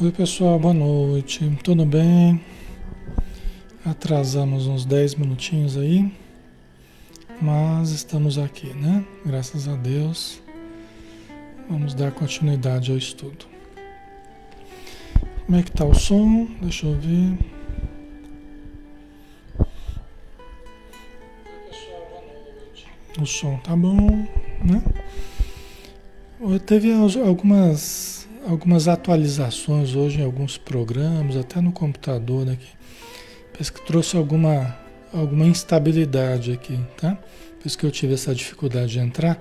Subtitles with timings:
[0.00, 1.58] Oi pessoal, boa noite.
[1.64, 2.40] Tudo bem?
[3.84, 6.16] Atrasamos uns 10 minutinhos aí,
[7.42, 9.04] mas estamos aqui, né?
[9.26, 10.40] Graças a Deus.
[11.68, 13.46] Vamos dar continuidade ao estudo.
[15.46, 16.46] Como é que tá o som?
[16.62, 17.36] Deixa eu ver.
[23.20, 24.28] O som tá bom,
[24.64, 24.80] né?
[26.66, 28.17] Teve algumas,
[28.48, 32.68] algumas atualizações hoje em alguns programas, até no computador aqui.
[33.52, 34.74] Parece que trouxe alguma,
[35.12, 37.14] alguma instabilidade aqui, tá?
[37.14, 39.38] Por isso que eu tive essa dificuldade de entrar.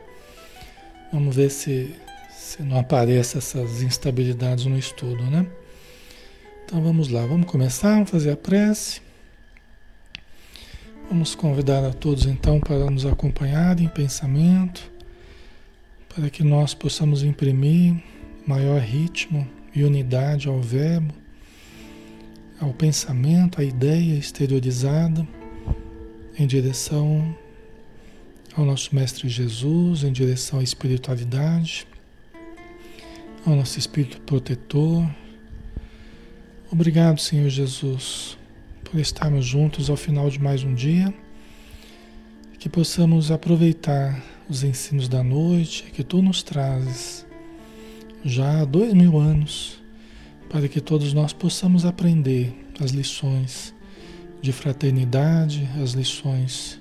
[1.13, 1.96] Vamos ver se,
[2.29, 5.47] se não aparece essas instabilidades no estudo, né?
[6.66, 9.01] Então vamos lá, vamos começar, vamos fazer a prece.
[11.07, 14.91] Vamos convidar a todos então para nos acompanhar em pensamento
[16.09, 17.96] para que nós possamos imprimir
[18.47, 21.13] maior ritmo e unidade ao verbo,
[22.59, 25.28] ao pensamento, à ideia exteriorizada
[26.40, 27.35] em direção
[28.56, 31.85] ao nosso Mestre Jesus, em direção à espiritualidade,
[33.46, 35.08] ao nosso Espírito protetor.
[36.72, 38.38] Obrigado, Senhor Jesus,
[38.84, 41.14] por estarmos juntos ao final de mais um dia,
[42.58, 47.27] que possamos aproveitar os ensinos da noite que tu nos trazes
[48.23, 49.81] já há dois mil anos,
[50.49, 53.73] para que todos nós possamos aprender as lições
[54.41, 56.79] de fraternidade, as lições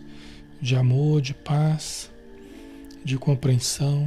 [0.61, 2.11] de amor, de paz,
[3.05, 4.07] de compreensão.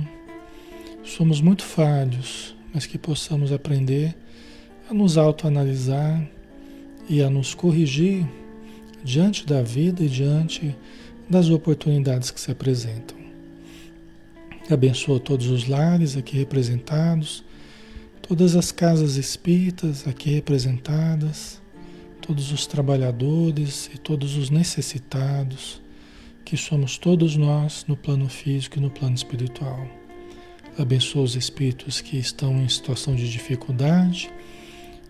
[1.04, 4.16] Somos muito falhos, mas que possamos aprender
[4.90, 6.28] a nos autoanalisar
[7.08, 8.26] e a nos corrigir
[9.04, 10.76] diante da vida e diante
[11.30, 13.19] das oportunidades que se apresentam.
[14.72, 17.44] Abençoa todos os lares aqui representados,
[18.22, 21.60] todas as casas espíritas aqui representadas,
[22.22, 25.82] todos os trabalhadores e todos os necessitados,
[26.46, 29.88] que somos todos nós no plano físico e no plano espiritual.
[30.78, 34.30] Abençoa os espíritos que estão em situação de dificuldade,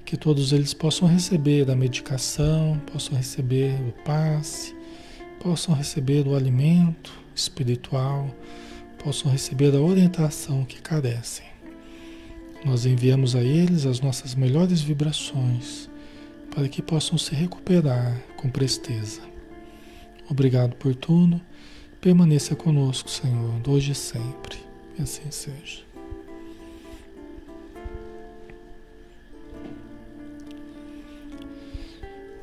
[0.05, 4.73] que todos eles possam receber a medicação, possam receber o passe,
[5.41, 8.33] possam receber o alimento espiritual
[9.03, 11.45] possam receber a orientação que carecem.
[12.63, 15.89] Nós enviamos a eles as nossas melhores vibrações
[16.53, 19.21] para que possam se recuperar com presteza.
[20.29, 21.41] Obrigado por tudo.
[22.01, 24.57] Permaneça conosco, Senhor, hoje e sempre.
[24.95, 25.88] Que assim seja.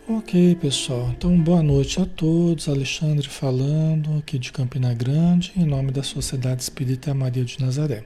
[0.08, 1.10] Ok, pessoal.
[1.10, 2.68] Então, boa noite a todos.
[2.68, 8.04] Alexandre falando aqui de Campina Grande, em nome da Sociedade Espírita Maria de Nazaré.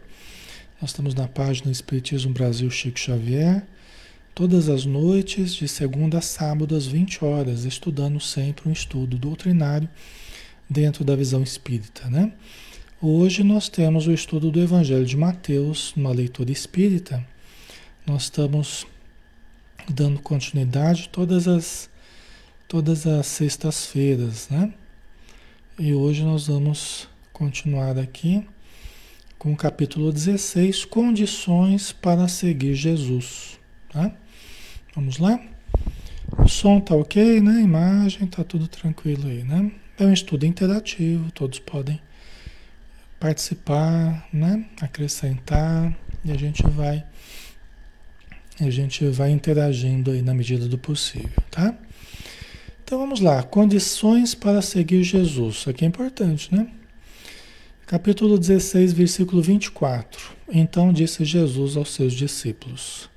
[0.80, 3.66] Nós estamos na página Espiritismo Brasil Chico Xavier,
[4.34, 9.86] todas as noites, de segunda a sábado, às 20 horas, estudando sempre um estudo doutrinário
[10.70, 12.32] dentro da visão espírita, né?
[12.98, 17.22] Hoje nós temos o estudo do Evangelho de Mateus, uma leitura espírita.
[18.06, 18.86] Nós estamos
[19.86, 21.89] dando continuidade todas as
[22.70, 24.72] todas as sextas-feiras, né?
[25.76, 28.46] E hoje nós vamos continuar aqui
[29.36, 33.58] com o capítulo 16, condições para seguir Jesus,
[33.92, 34.12] tá?
[34.94, 35.40] Vamos lá?
[36.38, 37.56] O som tá ok, né?
[37.56, 39.72] A imagem tá tudo tranquilo aí, né?
[39.98, 42.00] É um estudo interativo, todos podem
[43.18, 44.64] participar, né?
[44.80, 45.92] Acrescentar
[46.24, 47.04] e a gente vai
[48.60, 51.74] a gente vai interagindo aí na medida do possível, tá?
[52.90, 55.58] Então vamos lá, condições para seguir Jesus.
[55.58, 56.66] Isso aqui é importante, né?
[57.86, 60.32] Capítulo 16, versículo 24.
[60.48, 63.08] Então disse Jesus aos seus discípulos: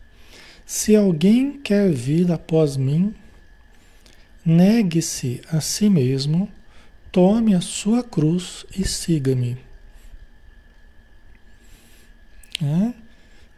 [0.64, 3.16] Se alguém quer vir após mim,
[4.46, 6.48] negue-se a si mesmo,
[7.12, 9.58] tome a sua cruz e siga-me.
[12.62, 12.94] É?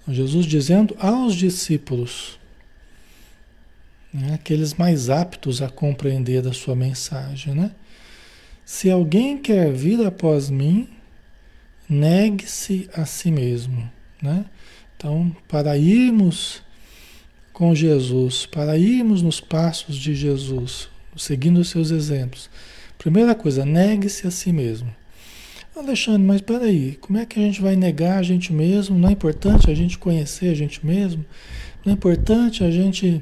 [0.08, 2.40] Jesus dizendo aos discípulos,
[4.16, 7.72] né, aqueles mais aptos a compreender a sua mensagem, né?
[8.64, 10.88] Se alguém quer vir após mim,
[11.88, 13.92] negue-se a si mesmo,
[14.22, 14.46] né?
[14.96, 16.64] Então, para irmos
[17.52, 22.50] com Jesus, para irmos nos passos de Jesus, seguindo os seus exemplos,
[22.98, 24.96] primeira coisa, negue-se a si mesmo.
[25.76, 28.98] Alexandre, mas peraí, como é que a gente vai negar a gente mesmo?
[28.98, 31.26] Não é importante a gente conhecer a gente mesmo?
[31.84, 33.22] Não é importante a gente,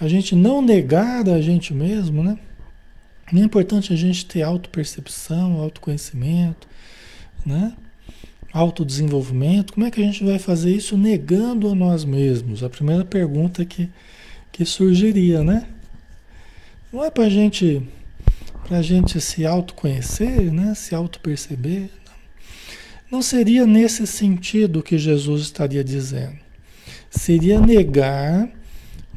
[0.00, 2.38] a gente não negar a gente mesmo, né?
[3.32, 6.66] É importante a gente ter autopercepção, autoconhecimento,
[7.44, 7.74] né?
[8.52, 12.62] autodesenvolvimento, como é que a gente vai fazer isso negando a nós mesmos?
[12.62, 13.90] A primeira pergunta que,
[14.50, 15.66] que surgiria, né?
[16.92, 17.82] Não é para gente,
[18.70, 20.74] a gente se autoconhecer, né?
[20.74, 21.90] se autoperceber.
[23.10, 26.38] Não seria nesse sentido que Jesus estaria dizendo.
[27.10, 28.48] Seria negar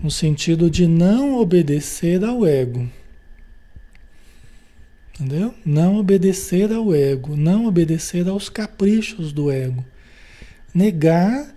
[0.02, 2.90] no sentido de não obedecer ao ego.
[5.14, 5.54] Entendeu?
[5.64, 9.86] Não obedecer ao ego, não obedecer aos caprichos do ego.
[10.74, 11.54] Negar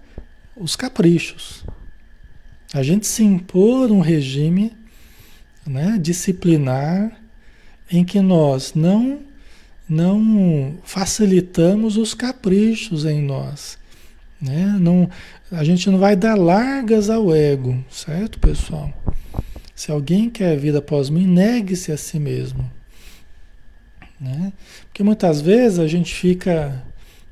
[0.54, 1.64] os caprichos.
[2.72, 4.72] A gente se impor um regime
[5.66, 7.18] né, disciplinar
[7.90, 9.20] em que nós não
[9.86, 13.78] não facilitamos os caprichos em nós.
[14.44, 14.76] Né?
[14.78, 15.08] Não,
[15.50, 18.92] a gente não vai dar largas ao ego, certo, pessoal?
[19.74, 22.70] Se alguém quer vida após mim, negue-se a si mesmo.
[24.20, 24.52] Né?
[24.82, 26.84] Porque muitas vezes a gente fica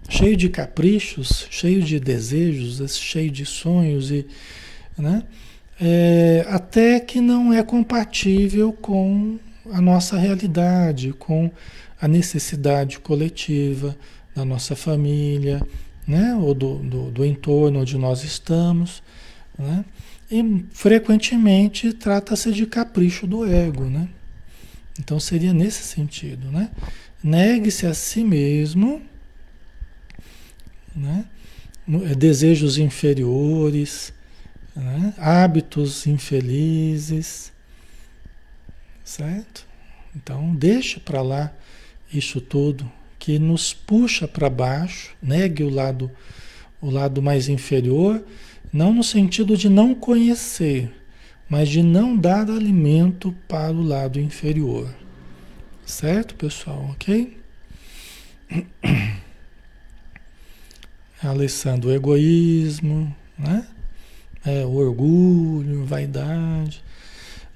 [0.08, 4.26] cheio de caprichos, cheio de desejos, cheio de sonhos e,
[4.96, 5.22] né?
[5.80, 9.38] É, até que não é compatível com
[9.70, 11.50] a nossa realidade, com
[12.00, 13.96] a necessidade coletiva
[14.34, 15.60] da nossa família,
[16.06, 16.34] né?
[16.34, 19.02] ou do, do, do entorno onde nós estamos.
[19.58, 19.84] Né?
[20.30, 23.84] E frequentemente trata-se de capricho do ego.
[23.84, 24.08] Né?
[24.98, 26.70] Então seria nesse sentido, né?
[27.22, 29.00] Negue-se a si mesmo,
[30.94, 31.24] né?
[32.10, 34.12] É, desejos inferiores,
[34.74, 35.14] né?
[35.18, 37.52] hábitos infelizes,
[39.04, 39.66] certo?
[40.14, 41.52] Então deixe para lá
[42.12, 42.90] isso tudo
[43.22, 46.10] que nos puxa para baixo, negue o lado
[46.80, 48.20] o lado mais inferior,
[48.72, 50.90] não no sentido de não conhecer,
[51.48, 54.92] mas de não dar alimento para o lado inferior.
[55.86, 56.88] Certo, pessoal?
[56.90, 57.38] Ok?
[61.22, 63.64] Alessandro, o egoísmo, né?
[64.44, 66.82] É, o orgulho, vaidade.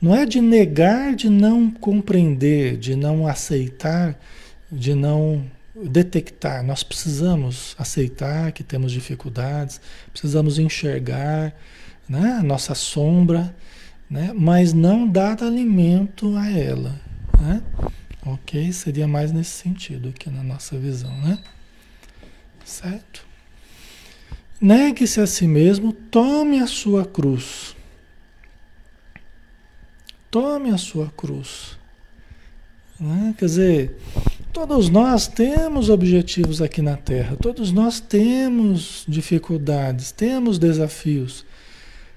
[0.00, 4.16] Não é de negar, de não compreender, de não aceitar,
[4.70, 6.62] de não detectar.
[6.62, 9.80] Nós precisamos aceitar que temos dificuldades,
[10.10, 11.54] precisamos enxergar
[12.08, 13.54] né, a nossa sombra
[14.08, 14.32] né?
[14.34, 17.00] mas não dar alimento a ela.
[17.40, 17.62] Né?
[18.24, 18.72] Ok?
[18.72, 21.38] Seria mais nesse sentido aqui na nossa visão, né?
[22.64, 23.24] Certo?
[24.60, 27.76] Negue-se a si mesmo, tome a sua cruz.
[30.30, 31.78] Tome a sua cruz.
[32.98, 33.34] Né?
[33.38, 33.98] Quer dizer,
[34.56, 41.44] todos nós temos objetivos aqui na Terra, todos nós temos dificuldades, temos desafios.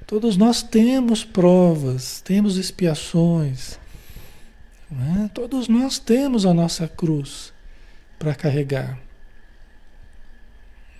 [0.07, 3.77] Todos nós temos provas, temos expiações.
[4.89, 5.29] Né?
[5.33, 7.51] Todos nós temos a nossa cruz
[8.17, 8.97] para carregar.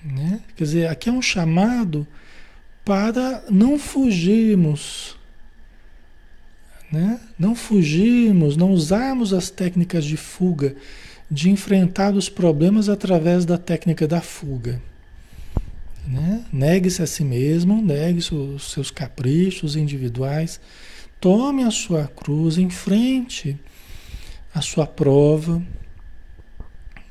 [0.03, 0.41] Né?
[0.57, 2.05] Quer dizer, aqui é um chamado
[2.83, 5.15] para não fugirmos.
[6.91, 7.17] Né?
[7.39, 10.75] Não fugirmos, não usarmos as técnicas de fuga,
[11.29, 14.81] de enfrentar os problemas através da técnica da fuga.
[16.07, 16.43] Né?
[16.51, 20.59] Negue-se a si mesmo, negue os seus caprichos individuais,
[21.19, 23.57] tome a sua cruz, enfrente
[24.53, 25.61] a sua prova,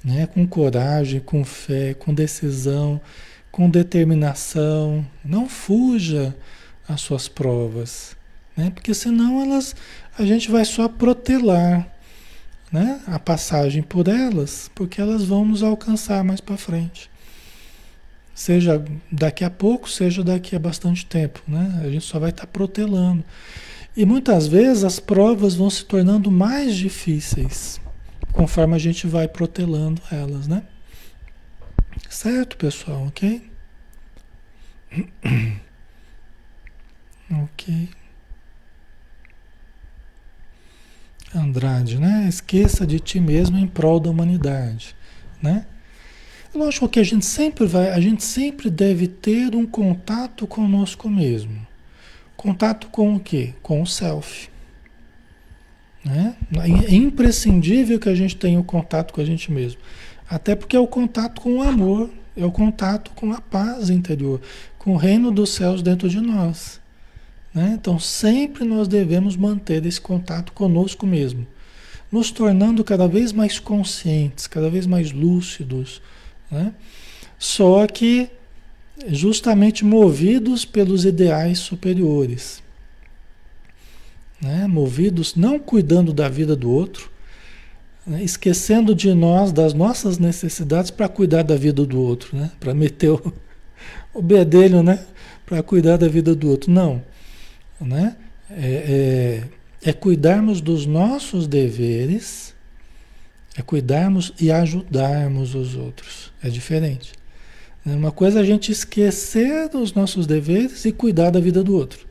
[0.04, 0.26] né?
[0.26, 3.00] com coragem, com fé, com decisão,
[3.52, 5.06] com determinação.
[5.24, 6.34] Não fuja
[6.88, 8.16] às suas provas,
[8.56, 8.70] né?
[8.70, 9.76] porque senão elas,
[10.18, 11.86] a gente vai só protelar
[12.72, 13.00] né?
[13.06, 17.10] a passagem por elas, porque elas vão nos alcançar mais para frente
[18.38, 21.80] seja daqui a pouco, seja daqui a bastante tempo, né?
[21.82, 23.24] A gente só vai estar tá protelando.
[23.96, 27.80] E muitas vezes as provas vão se tornando mais difíceis
[28.32, 30.62] conforme a gente vai protelando elas, né?
[32.08, 33.50] Certo, pessoal, ok?
[37.42, 37.88] ok.
[41.34, 42.26] Andrade, né?
[42.28, 44.94] Esqueça de ti mesmo em prol da humanidade,
[45.42, 45.66] né?
[46.54, 51.66] Lógico que a gente sempre vai, a gente sempre deve ter um contato conosco mesmo.
[52.36, 53.54] Contato com o quê?
[53.62, 54.48] Com o self.
[56.04, 56.34] Né?
[56.86, 59.80] É imprescindível que a gente tenha o um contato com a gente mesmo.
[60.28, 64.40] Até porque é o contato com o amor, é o contato com a paz interior,
[64.78, 66.80] com o reino dos céus dentro de nós.
[67.54, 67.76] Né?
[67.80, 71.46] Então sempre nós devemos manter esse contato conosco mesmo,
[72.10, 76.00] nos tornando cada vez mais conscientes, cada vez mais lúcidos
[76.50, 76.72] né?
[77.38, 78.30] Só que
[79.06, 82.62] justamente movidos pelos ideais superiores.
[84.40, 84.66] Né?
[84.66, 87.10] Movidos não cuidando da vida do outro,
[88.06, 88.22] né?
[88.22, 92.50] esquecendo de nós, das nossas necessidades para cuidar da vida do outro, né?
[92.58, 93.32] Para meter o,
[94.14, 95.04] o bedelho, né?
[95.46, 96.70] Para cuidar da vida do outro.
[96.70, 97.02] Não,
[97.80, 98.16] né?
[98.50, 99.44] É,
[99.82, 102.54] é, é cuidarmos dos nossos deveres,
[103.56, 106.32] é cuidarmos e ajudarmos os outros.
[106.42, 107.12] É diferente.
[107.84, 107.94] Né?
[107.94, 112.06] Uma coisa é a gente esquecer dos nossos deveres e cuidar da vida do outro.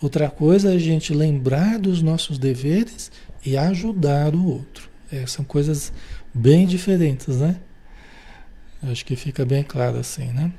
[0.00, 3.10] Outra coisa é a gente lembrar dos nossos deveres
[3.44, 4.88] e ajudar o outro.
[5.10, 5.92] É, são coisas
[6.32, 7.56] bem diferentes, né?
[8.82, 10.52] Acho que fica bem claro assim, né?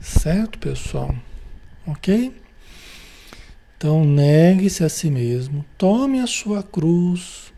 [0.00, 1.14] Certo, pessoal?
[1.86, 2.34] Ok?
[3.76, 7.52] Então, negue-se a si mesmo, tome a sua cruz,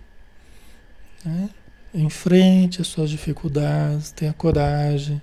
[1.25, 1.51] né?
[1.95, 5.21] enfrente as suas dificuldades, tenha coragem,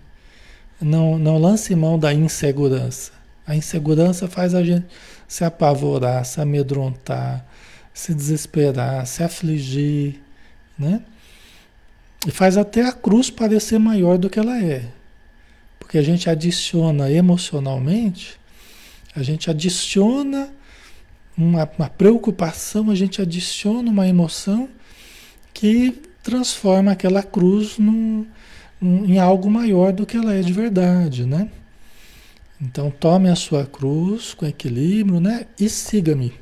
[0.80, 3.12] não, não lance mão da insegurança.
[3.46, 4.86] A insegurança faz a gente
[5.28, 7.46] se apavorar, se amedrontar,
[7.94, 10.22] se desesperar, se afligir,
[10.78, 11.02] né?
[12.28, 14.88] E faz até a cruz parecer maior do que ela é.
[15.80, 18.40] Porque a gente adiciona emocionalmente,
[19.16, 20.50] a gente adiciona
[21.38, 24.70] uma, uma preocupação, a gente adiciona uma emoção
[25.54, 28.26] que transforma aquela cruz num,
[28.80, 31.50] num, em algo maior do que ela é de verdade, né?
[32.62, 35.48] Então tome a sua cruz com equilíbrio, né?
[35.60, 36.34] E siga-me.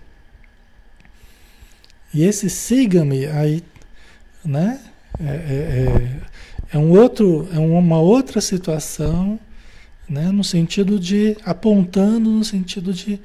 [2.13, 3.63] E esse siga-me aí,
[4.43, 4.81] né?
[5.19, 6.19] É, é, é,
[6.73, 9.39] é, um outro, é uma outra situação,
[10.09, 10.31] né?
[10.31, 13.19] No sentido de apontando, no sentido de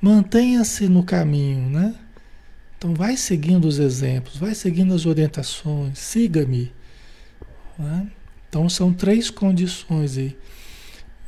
[0.00, 1.94] mantenha-se no caminho, né?
[2.78, 6.72] Então vai seguindo os exemplos, vai seguindo as orientações, siga-me.
[7.76, 8.06] Né?
[8.48, 10.36] Então são três condições aí,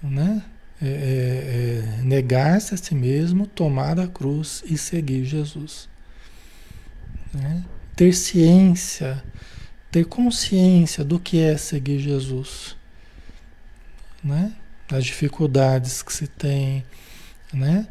[0.01, 0.45] né?
[0.83, 5.89] É, é, é, negar-se a si mesmo, tomar a cruz e seguir Jesus.
[7.35, 7.65] Né?
[7.95, 9.23] Ter ciência,
[9.91, 12.77] ter consciência do que é seguir Jesus,
[14.25, 14.55] né?
[14.91, 16.85] Das dificuldades que se tem,
[17.53, 17.87] né?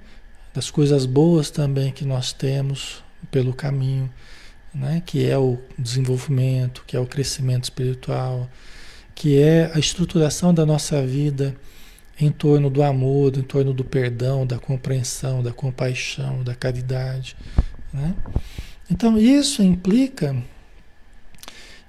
[0.54, 4.12] das coisas boas também que nós temos pelo caminho,
[4.74, 5.02] né?
[5.06, 8.50] que é o desenvolvimento, que é o crescimento espiritual,
[9.16, 11.56] que é a estruturação da nossa vida
[12.20, 17.36] em torno do amor, em torno do perdão, da compreensão, da compaixão, da caridade.
[17.94, 18.14] Né?
[18.92, 20.36] Então isso implica,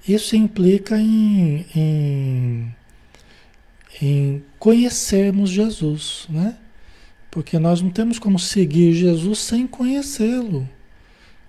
[0.06, 2.74] isso implica em, em,
[4.00, 6.56] em conhecermos Jesus, né?
[7.30, 10.68] Porque nós não temos como seguir Jesus sem conhecê-lo.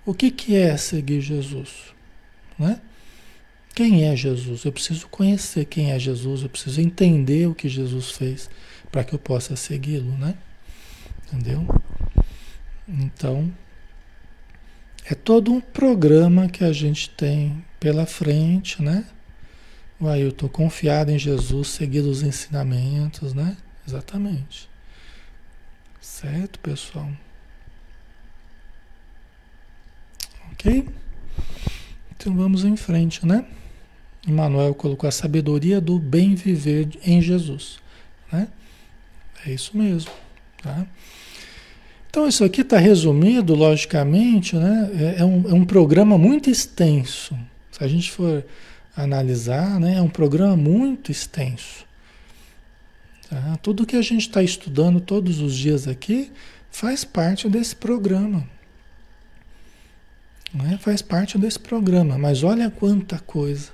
[0.06, 1.92] O que, que é seguir Jesus?
[2.58, 2.80] Né?
[3.74, 4.64] Quem é Jesus?
[4.64, 8.48] Eu preciso conhecer quem é Jesus, eu preciso entender o que Jesus fez
[8.90, 10.34] para que eu possa segui-lo, né?
[11.26, 11.66] Entendeu?
[12.86, 13.50] Então,
[15.04, 19.06] é todo um programa que a gente tem pela frente, né?
[20.02, 23.56] Uai, eu estou confiado em Jesus, seguir os ensinamentos, né?
[23.86, 24.68] Exatamente.
[26.00, 27.08] Certo, pessoal?
[30.50, 30.88] Ok?
[32.16, 33.44] Então vamos em frente, né?
[34.26, 37.78] Emmanuel colocou a sabedoria do bem viver em Jesus,
[38.32, 38.48] né?
[39.46, 40.10] É isso mesmo.
[40.60, 40.84] Tá?
[42.10, 44.90] Então, isso aqui está resumido, logicamente, né?
[44.98, 47.38] É, é, um, é um programa muito extenso.
[47.70, 48.44] Se a gente for
[48.96, 49.96] analisar, né?
[49.96, 51.84] é um programa muito extenso.
[53.28, 53.58] Tá?
[53.62, 56.30] Tudo que a gente está estudando todos os dias aqui
[56.70, 58.48] faz parte desse programa.
[60.52, 60.78] Né?
[60.80, 62.18] Faz parte desse programa.
[62.18, 63.70] Mas olha quanta coisa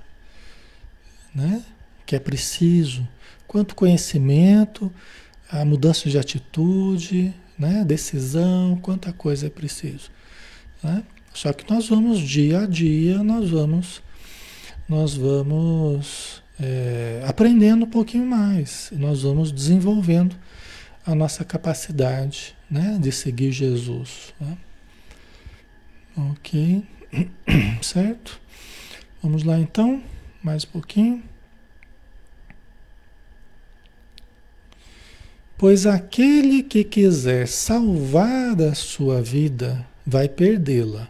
[1.35, 1.63] né?
[2.07, 3.07] que é preciso,
[3.47, 4.93] quanto conhecimento
[5.51, 7.85] a mudança de atitude, né?
[7.85, 10.11] decisão, quanta coisa é preciso.
[10.83, 11.03] Né?
[11.33, 14.03] Só que nós vamos dia a dia, nós vamos,
[14.89, 20.35] nós vamos é, aprendendo um pouquinho mais, nós vamos desenvolvendo
[21.05, 22.99] a nossa capacidade né?
[23.01, 24.35] de seguir Jesus.
[24.41, 24.57] Né?
[26.17, 26.85] Ok,
[27.83, 28.41] certo?
[29.23, 30.03] Vamos lá então,
[30.43, 31.23] mais um pouquinho.
[35.57, 41.09] Pois aquele que quiser salvar a sua vida vai perdê-la.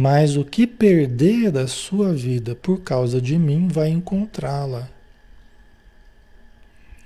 [0.00, 4.88] Mas o que perder a sua vida por causa de mim vai encontrá-la.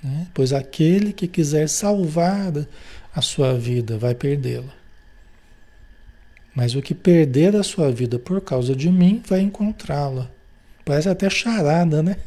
[0.02, 0.26] Né?
[0.34, 2.52] Pois aquele que quiser salvar
[3.14, 4.74] a sua vida vai perdê-la.
[6.54, 10.30] Mas o que perder a sua vida por causa de mim vai encontrá-la.
[10.84, 12.16] Parece até charada, né?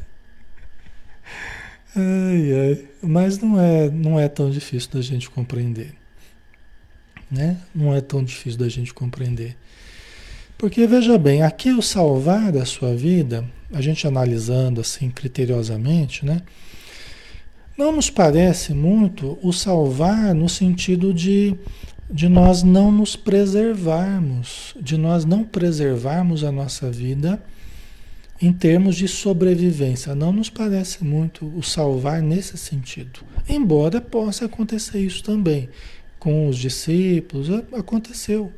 [1.96, 2.88] Ai, ai.
[3.04, 5.94] Mas não é, não é tão difícil da gente compreender.
[7.30, 7.62] Né?
[7.74, 9.56] Não é tão difícil da gente compreender.
[10.58, 16.42] Porque veja bem, aqui o salvar da sua vida, a gente analisando assim criteriosamente, né?
[17.78, 21.56] Não nos parece muito o salvar no sentido de,
[22.10, 27.44] de nós não nos preservarmos, de nós não preservarmos a nossa vida
[28.42, 30.16] em termos de sobrevivência.
[30.16, 33.20] Não nos parece muito o salvar nesse sentido.
[33.48, 35.70] Embora possa acontecer isso também
[36.18, 38.54] com os discípulos, aconteceu.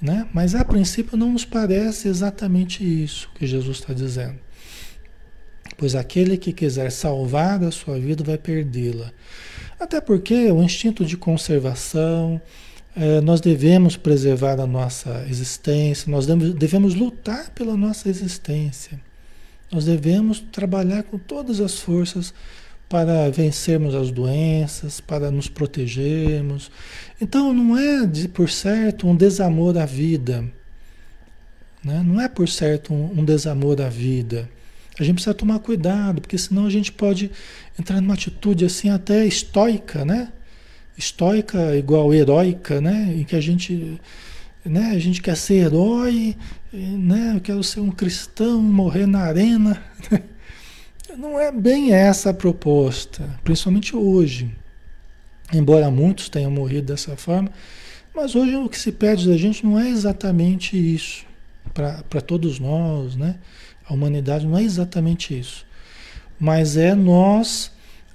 [0.00, 0.26] Né?
[0.32, 4.38] Mas a princípio não nos parece exatamente isso que Jesus está dizendo.
[5.76, 9.12] Pois aquele que quiser salvar a sua vida vai perdê-la.
[9.78, 12.40] Até porque o instinto de conservação,
[12.94, 18.98] é, nós devemos preservar a nossa existência, nós devemos, devemos lutar pela nossa existência.
[19.70, 22.32] Nós devemos trabalhar com todas as forças
[22.88, 26.70] para vencermos as doenças, para nos protegermos.
[27.20, 30.44] Então não é de, por certo um desamor à vida.
[31.82, 32.02] Né?
[32.04, 34.48] Não é por certo um, um desamor à vida.
[34.98, 37.30] A gente precisa tomar cuidado, porque senão a gente pode
[37.78, 40.32] entrar numa atitude assim até estoica, né?
[40.96, 43.12] Estoica igual heróica, né?
[43.14, 44.00] Em que a gente,
[44.64, 44.92] né?
[44.92, 46.34] A gente quer ser herói,
[46.72, 47.32] né?
[47.36, 49.82] Eu quero ser um cristão, morrer na arena.
[51.16, 54.54] Não é bem essa a proposta, principalmente hoje.
[55.52, 57.50] Embora muitos tenham morrido dessa forma,
[58.14, 61.24] mas hoje o que se pede da gente não é exatamente isso.
[61.72, 63.36] Para todos nós, né?
[63.88, 65.64] A humanidade não é exatamente isso.
[66.38, 67.72] Mas é nós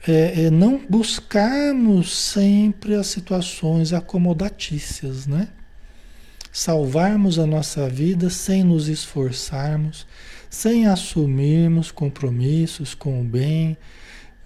[0.07, 5.47] é, é não buscarmos sempre as situações acomodatícias, né?
[6.51, 10.05] Salvarmos a nossa vida sem nos esforçarmos,
[10.51, 13.77] sem assumirmos compromissos com o bem.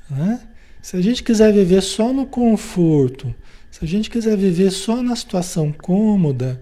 [0.07, 0.39] Né?
[0.79, 3.33] Se a gente quiser viver só no conforto,
[3.71, 6.61] se a gente quiser viver só na situação cômoda,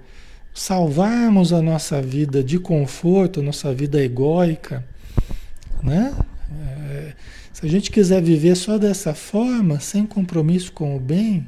[0.54, 4.84] salvarmos a nossa vida de conforto, nossa vida egóica,
[5.84, 6.16] né?
[6.90, 7.14] É,
[7.52, 11.48] se a gente quiser viver só dessa forma, sem compromisso com o bem,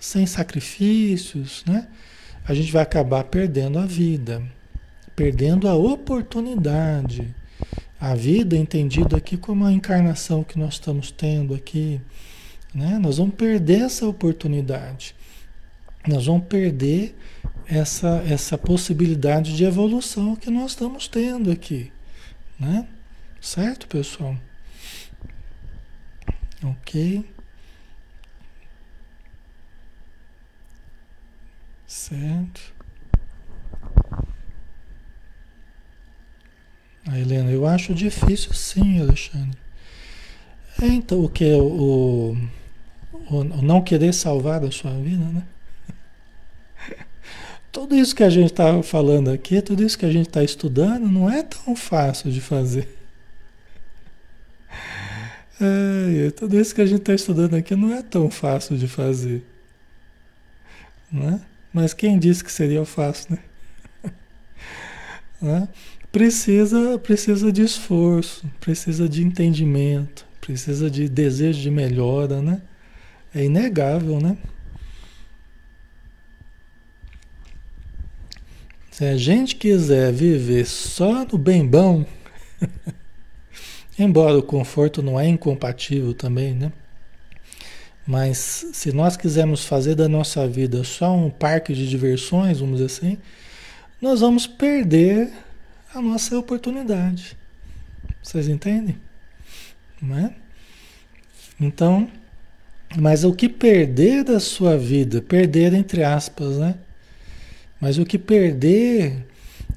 [0.00, 1.86] sem sacrifícios, né?
[2.46, 4.42] A gente vai acabar perdendo a vida
[5.14, 7.34] perdendo a oportunidade.
[8.00, 12.00] A vida entendida aqui como a encarnação que nós estamos tendo aqui,
[12.74, 12.98] né?
[12.98, 15.14] Nós vamos perder essa oportunidade.
[16.06, 17.16] Nós vamos perder
[17.66, 21.90] essa, essa possibilidade de evolução que nós estamos tendo aqui,
[22.60, 22.86] né?
[23.40, 24.36] Certo, pessoal?
[26.62, 27.24] Ok.
[31.86, 32.73] Certo.
[37.06, 39.58] A Helena, eu acho difícil sim, Alexandre.
[40.82, 41.52] É, então, o que?
[41.52, 42.36] O,
[43.12, 45.42] o, o não querer salvar a sua vida, né?
[47.70, 51.08] Tudo isso que a gente está falando aqui, tudo isso que a gente está estudando,
[51.08, 52.88] não é tão fácil de fazer.
[55.60, 59.46] É, tudo isso que a gente está estudando aqui não é tão fácil de fazer.
[61.10, 61.40] Né?
[61.72, 64.12] Mas quem disse que seria fácil, né?
[65.40, 65.68] né?
[66.14, 72.62] Precisa, precisa de esforço, precisa de entendimento, precisa de desejo de melhora, né?
[73.34, 74.38] É inegável, né?
[78.92, 82.06] Se a gente quiser viver só no bem bom,
[83.98, 86.72] embora o conforto não é incompatível também, né?
[88.06, 88.38] Mas
[88.72, 93.18] se nós quisermos fazer da nossa vida só um parque de diversões, vamos dizer assim,
[94.00, 95.32] nós vamos perder
[95.94, 97.36] a nossa oportunidade.
[98.22, 98.98] Vocês entendem?
[100.02, 100.34] Não é?
[101.60, 102.10] Então,
[102.96, 106.76] mas o que perder da sua vida, perder entre aspas, né?
[107.80, 109.24] Mas o que perder,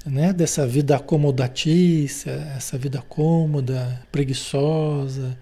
[0.05, 5.37] né, dessa vida acomodatícia, essa vida cômoda, preguiçosa,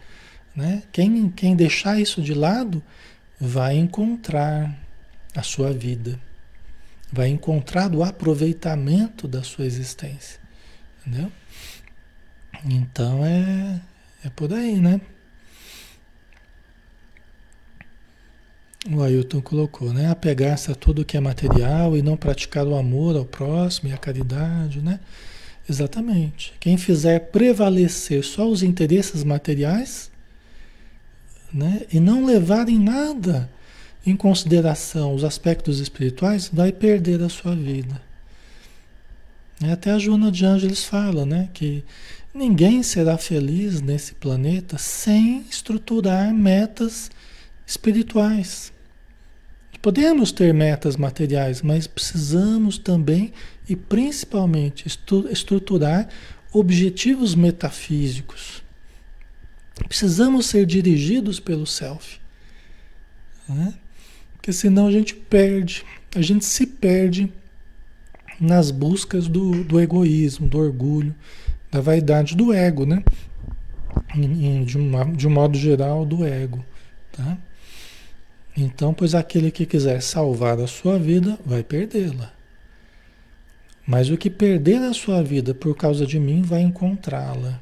[0.56, 0.84] né?
[0.92, 2.84] Quem, quem deixar isso de lado
[3.40, 4.78] vai encontrar
[5.36, 6.20] a sua vida,
[7.12, 10.45] vai encontrar o aproveitamento da sua existência.
[11.06, 11.32] Entendeu?
[12.66, 13.80] Então é,
[14.24, 15.00] é por aí, né?
[18.92, 20.10] O Ailton colocou, né?
[20.10, 23.98] Apegar-se a tudo que é material e não praticar o amor ao próximo e a
[23.98, 25.00] caridade, né?
[25.68, 26.54] Exatamente.
[26.60, 30.12] Quem fizer prevalecer só os interesses materiais,
[31.52, 31.82] né?
[31.92, 33.50] E não levar em nada
[34.06, 38.05] em consideração os aspectos espirituais, vai perder a sua vida.
[39.62, 41.84] É, até a Joana de Ângeles fala, né, que
[42.34, 47.10] ninguém será feliz nesse planeta sem estruturar metas
[47.66, 48.74] espirituais.
[49.82, 53.32] Podemos ter metas materiais, mas precisamos também
[53.70, 54.88] e principalmente
[55.30, 56.10] estruturar
[56.52, 58.64] objetivos metafísicos.
[59.88, 62.20] Precisamos ser dirigidos pelo self.
[63.48, 63.74] Né?
[64.34, 67.32] Porque senão a gente perde, a gente se perde
[68.40, 71.16] nas buscas do, do egoísmo, do orgulho,
[71.72, 73.04] da vaidade, do ego, né?
[74.66, 76.64] De, uma, de um modo geral, do ego.
[77.12, 77.38] Tá?
[78.56, 82.32] Então, pois aquele que quiser salvar a sua vida, vai perdê-la.
[83.86, 87.60] Mas o que perder a sua vida por causa de mim, vai encontrá-la.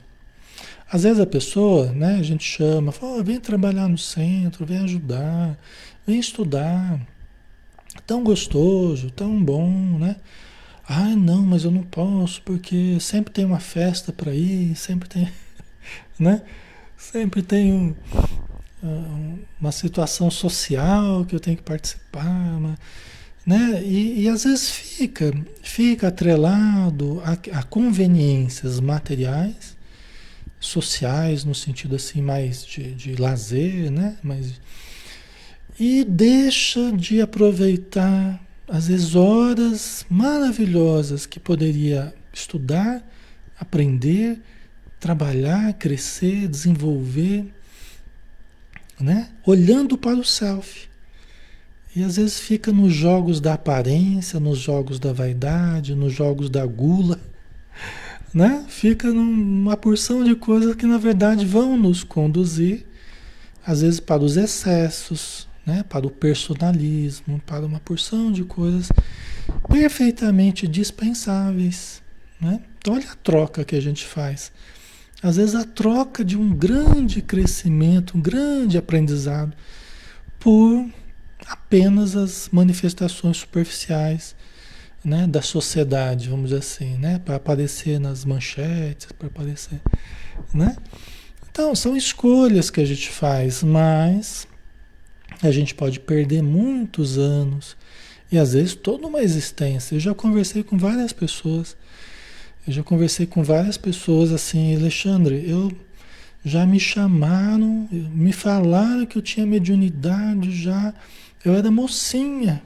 [0.89, 4.77] Às vezes a pessoa, né, a gente chama, fala, oh, vem trabalhar no centro, vem
[4.77, 5.57] ajudar,
[6.05, 6.99] vem estudar.
[8.05, 10.15] Tão gostoso, tão bom, né?
[10.88, 15.32] Ah, não, mas eu não posso porque sempre tem uma festa para ir, sempre tem,
[16.19, 16.41] né?
[16.98, 17.96] Sempre tem um,
[18.84, 22.60] ah, uma situação social que eu tenho que participar,
[23.46, 23.82] né?
[23.84, 29.78] E, e às vezes fica, fica atrelado a, a, conveniências materiais,
[30.60, 34.17] sociais, no sentido assim mais de, de lazer, né?
[34.22, 34.60] Mas,
[35.80, 43.04] e deixa de aproveitar às vezes horas maravilhosas que poderia estudar,
[43.60, 44.41] aprender,
[44.99, 47.45] trabalhar, crescer, desenvolver,
[48.99, 49.30] né?
[49.45, 50.88] Olhando para o self.
[51.95, 56.65] E às vezes fica nos jogos da aparência, nos jogos da vaidade, nos jogos da
[56.65, 57.19] gula,
[58.34, 58.65] né?
[58.67, 62.86] Fica numa porção de coisas que na verdade vão nos conduzir
[63.65, 65.84] às vezes para os excessos, né?
[65.88, 68.89] para o personalismo, para uma porção de coisas
[69.69, 72.02] perfeitamente dispensáveis.
[72.39, 72.62] Né?
[72.78, 74.52] Então, olha a troca que a gente faz.
[75.21, 79.54] Às vezes, a troca de um grande crescimento, um grande aprendizado,
[80.38, 80.86] por
[81.47, 84.36] apenas as manifestações superficiais
[85.04, 89.80] né, da sociedade, vamos dizer assim, né, para aparecer nas manchetes, para aparecer.
[90.54, 90.76] Né?
[91.49, 94.47] Então, são escolhas que a gente faz, mas
[95.41, 97.76] a gente pode perder muitos anos
[98.32, 99.96] e às vezes toda uma existência.
[99.96, 101.78] Eu já conversei com várias pessoas,
[102.67, 105.72] eu já conversei com várias pessoas assim, Alexandre, eu
[106.43, 110.93] já me chamaram, me falaram que eu tinha mediunidade já,
[111.43, 112.62] eu era mocinha.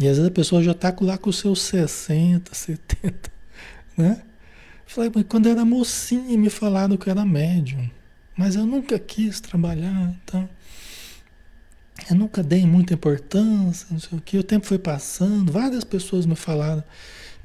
[0.00, 3.30] E às vezes a pessoa já está lá com os seus 60, 70,
[3.96, 4.22] né?
[4.86, 7.88] Falei, mas quando eu era mocinha me falaram que eu era médium,
[8.36, 10.48] mas eu nunca quis trabalhar, então...
[12.10, 14.36] Eu nunca dei muita importância, não sei o que.
[14.36, 16.82] O tempo foi passando, várias pessoas me falaram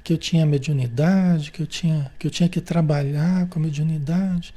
[0.03, 4.53] que eu tinha mediunidade, que eu tinha que, eu tinha que trabalhar com a mediunidade,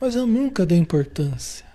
[0.00, 1.66] mas eu nunca dei importância.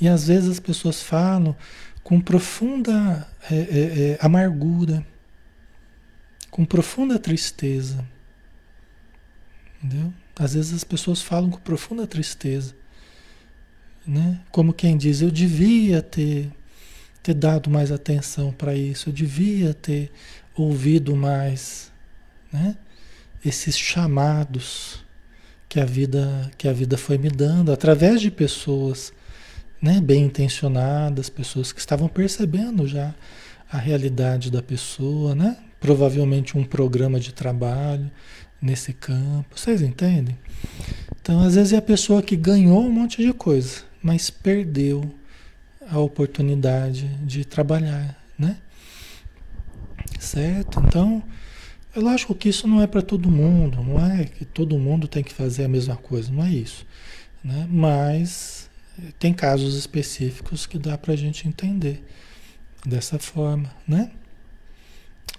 [0.00, 1.56] E às vezes as pessoas falam
[2.02, 5.04] com profunda é, é, é, amargura,
[6.50, 8.06] com profunda tristeza.
[9.82, 10.12] Entendeu?
[10.36, 12.74] Às vezes as pessoas falam com profunda tristeza
[14.06, 14.40] né?
[14.50, 16.50] Como quem diz, eu devia ter,
[17.22, 20.10] ter dado mais atenção para isso, eu devia ter
[20.56, 21.90] ouvido mais,
[22.52, 22.76] né?
[23.44, 25.02] Esses chamados
[25.68, 29.12] que a vida que a vida foi me dando através de pessoas,
[29.80, 33.14] né, bem intencionadas, pessoas que estavam percebendo já
[33.70, 35.56] a realidade da pessoa, né?
[35.80, 38.10] Provavelmente um programa de trabalho
[38.60, 39.58] nesse campo.
[39.58, 40.38] Vocês entendem?
[41.20, 45.14] Então, às vezes é a pessoa que ganhou um monte de coisa, mas perdeu
[45.88, 48.58] a oportunidade de trabalhar, né?
[50.18, 50.80] Certo?
[50.80, 51.22] Então,
[51.94, 55.22] é lógico que isso não é para todo mundo, não é que todo mundo tem
[55.22, 56.86] que fazer a mesma coisa, não é isso,
[57.44, 57.66] né?
[57.70, 58.70] Mas
[59.18, 62.02] tem casos específicos que dá para a gente entender
[62.86, 64.10] dessa forma, né?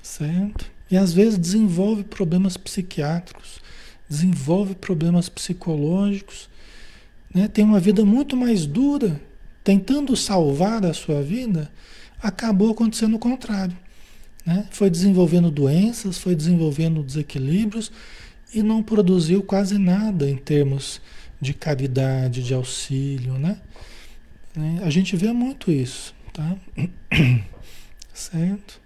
[0.02, 0.71] Certo?
[0.89, 3.60] E às vezes desenvolve problemas psiquiátricos,
[4.08, 6.49] desenvolve problemas psicológicos
[7.34, 9.19] né, tem uma vida muito mais dura,
[9.63, 11.72] tentando salvar a sua vida,
[12.22, 13.76] acabou acontecendo o contrário.
[14.46, 14.67] Né?
[14.72, 17.91] Foi desenvolvendo doenças, foi desenvolvendo desequilíbrios
[18.54, 21.02] e não produziu quase nada em termos
[21.39, 23.34] de caridade, de auxílio.
[23.34, 23.60] Né?
[24.84, 26.13] A gente vê muito isso.
[26.32, 26.56] Tá?
[28.13, 28.82] Certo?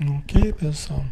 [0.00, 1.04] Ok, pessoal?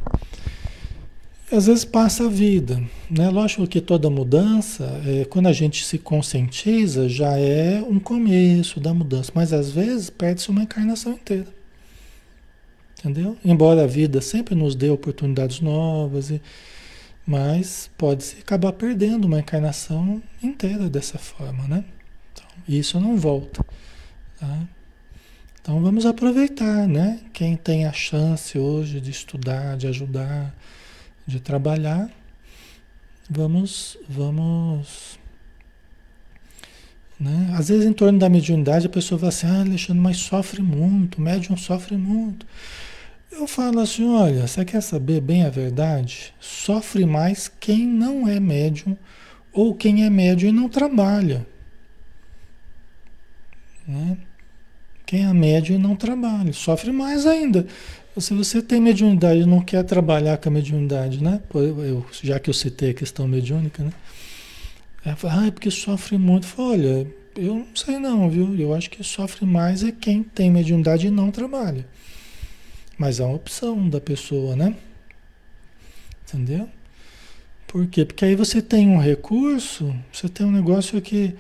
[1.54, 2.82] Às vezes passa a vida.
[3.10, 3.28] Né?
[3.28, 8.94] Lógico que toda mudança, é, quando a gente se conscientiza, já é um começo da
[8.94, 11.48] mudança, mas às vezes perde-se uma encarnação inteira.
[12.98, 13.36] Entendeu?
[13.44, 16.40] Embora a vida sempre nos dê oportunidades novas, e,
[17.26, 21.84] mas pode-se acabar perdendo uma encarnação inteira dessa forma, né?
[22.32, 23.64] Então, isso não volta.
[24.38, 24.68] Tá?
[25.60, 27.20] Então vamos aproveitar, né?
[27.32, 30.52] Quem tem a chance hoje de estudar, de ajudar,
[31.26, 32.10] de trabalhar,
[33.30, 35.18] vamos, vamos
[37.22, 37.54] né?
[37.56, 41.18] Às vezes, em torno da mediunidade, a pessoa fala assim: Ah, Alexandre, mas sofre muito,
[41.18, 42.44] o médium sofre muito.
[43.30, 46.34] Eu falo assim: olha, você quer saber bem a verdade?
[46.40, 48.96] Sofre mais quem não é médium
[49.52, 51.46] ou quem é médium e não trabalha.
[53.86, 54.18] Né?
[55.06, 57.66] Quem é médium e não trabalha, sofre mais ainda.
[58.18, 61.40] Se você tem mediunidade e não quer trabalhar com a mediunidade, né?
[61.54, 63.92] Eu, já que eu citei a questão mediúnica, né?
[65.04, 66.44] Ela fala, ah, é porque sofre muito.
[66.44, 68.54] Eu falo, olha, eu não sei não, viu?
[68.58, 71.86] Eu acho que sofre mais é quem tem mediunidade e não trabalha.
[72.98, 74.76] Mas é uma opção da pessoa, né?
[76.28, 76.68] Entendeu?
[77.66, 78.04] Por quê?
[78.04, 81.34] Porque aí você tem um recurso, você tem um negócio que,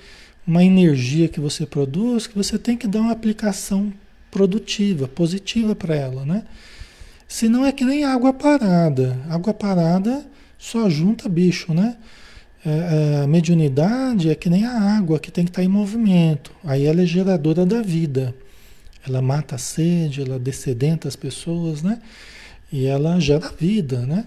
[0.46, 3.92] uma energia que você produz, que você tem que dar uma aplicação
[4.32, 6.42] produtiva, positiva para ela, né?
[7.28, 9.20] Senão é que nem água parada.
[9.28, 10.26] Água parada
[10.58, 11.96] só junta bicho, né?
[12.64, 16.50] É, é, a mediunidade é que nem a água que tem que estar em movimento.
[16.64, 18.34] Aí ela é geradora da vida.
[19.06, 22.00] Ela mata a sede, ela descedenta as pessoas, né?
[22.72, 24.26] E ela gera vida, né?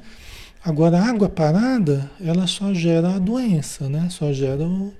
[0.63, 4.07] Agora, a água parada, ela só gera a doença, né?
[4.11, 4.93] Só gera o,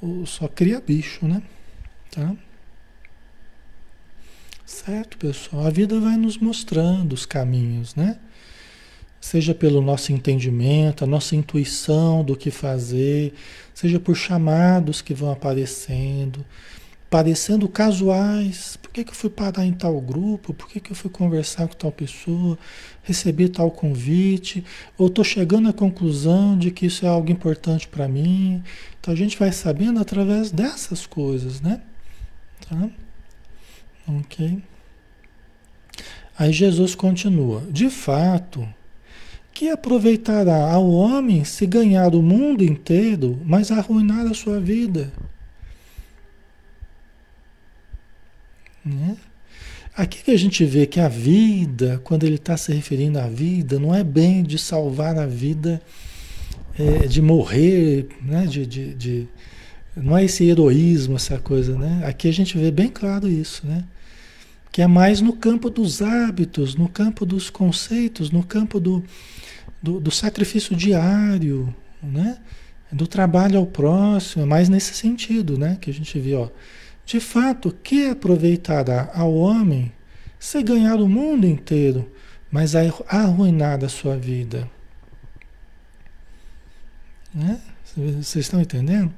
[0.00, 1.42] o só cria bicho, né?
[2.10, 2.34] Tá?
[4.70, 5.66] Certo, pessoal?
[5.66, 8.18] A vida vai nos mostrando os caminhos, né?
[9.20, 13.34] seja pelo nosso entendimento, a nossa intuição do que fazer,
[13.74, 16.46] seja por chamados que vão aparecendo,
[17.10, 18.76] parecendo casuais.
[18.76, 20.54] Por que, que eu fui parar em tal grupo?
[20.54, 22.56] Por que, que eu fui conversar com tal pessoa?
[23.02, 24.64] Recebi tal convite?
[24.96, 28.62] Ou estou chegando à conclusão de que isso é algo importante para mim?
[29.00, 31.82] Então a gente vai sabendo através dessas coisas, né?
[32.68, 32.88] Tá?
[34.18, 34.62] Ok.
[36.38, 37.62] Aí Jesus continua.
[37.70, 38.66] De fato,
[39.52, 45.12] que aproveitará ao homem se ganhar o mundo inteiro, mas arruinar a sua vida?
[48.82, 49.16] Né?
[49.94, 53.78] Aqui que a gente vê que a vida, quando ele está se referindo à vida,
[53.78, 55.82] não é bem de salvar a vida,
[56.78, 58.46] é, de morrer, né?
[58.46, 59.28] de, de, de,
[59.94, 61.76] não é esse heroísmo, essa coisa.
[61.76, 62.02] Né?
[62.06, 63.66] Aqui a gente vê bem claro isso.
[63.66, 63.84] Né?
[64.70, 69.02] Que é mais no campo dos hábitos, no campo dos conceitos, no campo do,
[69.82, 72.38] do, do sacrifício diário, né?
[72.92, 75.76] do trabalho ao próximo, é mais nesse sentido né?
[75.80, 76.34] que a gente vê.
[76.34, 76.48] Ó.
[77.04, 79.92] De fato, que aproveitará ao homem
[80.38, 82.10] se ganhar o mundo inteiro,
[82.50, 84.68] mas arruinar a sua vida?
[87.34, 87.60] Né?
[87.96, 89.12] Vocês estão entendendo?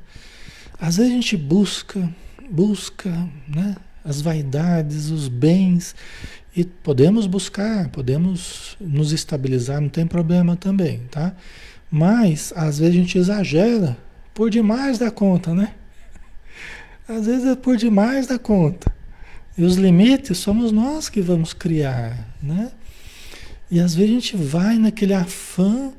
[0.81, 2.12] Às vezes a gente busca,
[2.51, 3.11] busca
[3.47, 3.77] né?
[4.05, 5.95] As vaidades, os bens,
[6.55, 11.35] e podemos buscar, podemos nos estabilizar, não tem problema também, tá?
[11.91, 13.97] Mas às vezes a gente exagera
[14.35, 15.75] por demais da conta, né?
[17.09, 18.93] Às vezes é por demais da conta.
[19.57, 22.71] E os limites somos nós que vamos criar, né?
[23.71, 25.93] E às vezes a gente vai naquele afã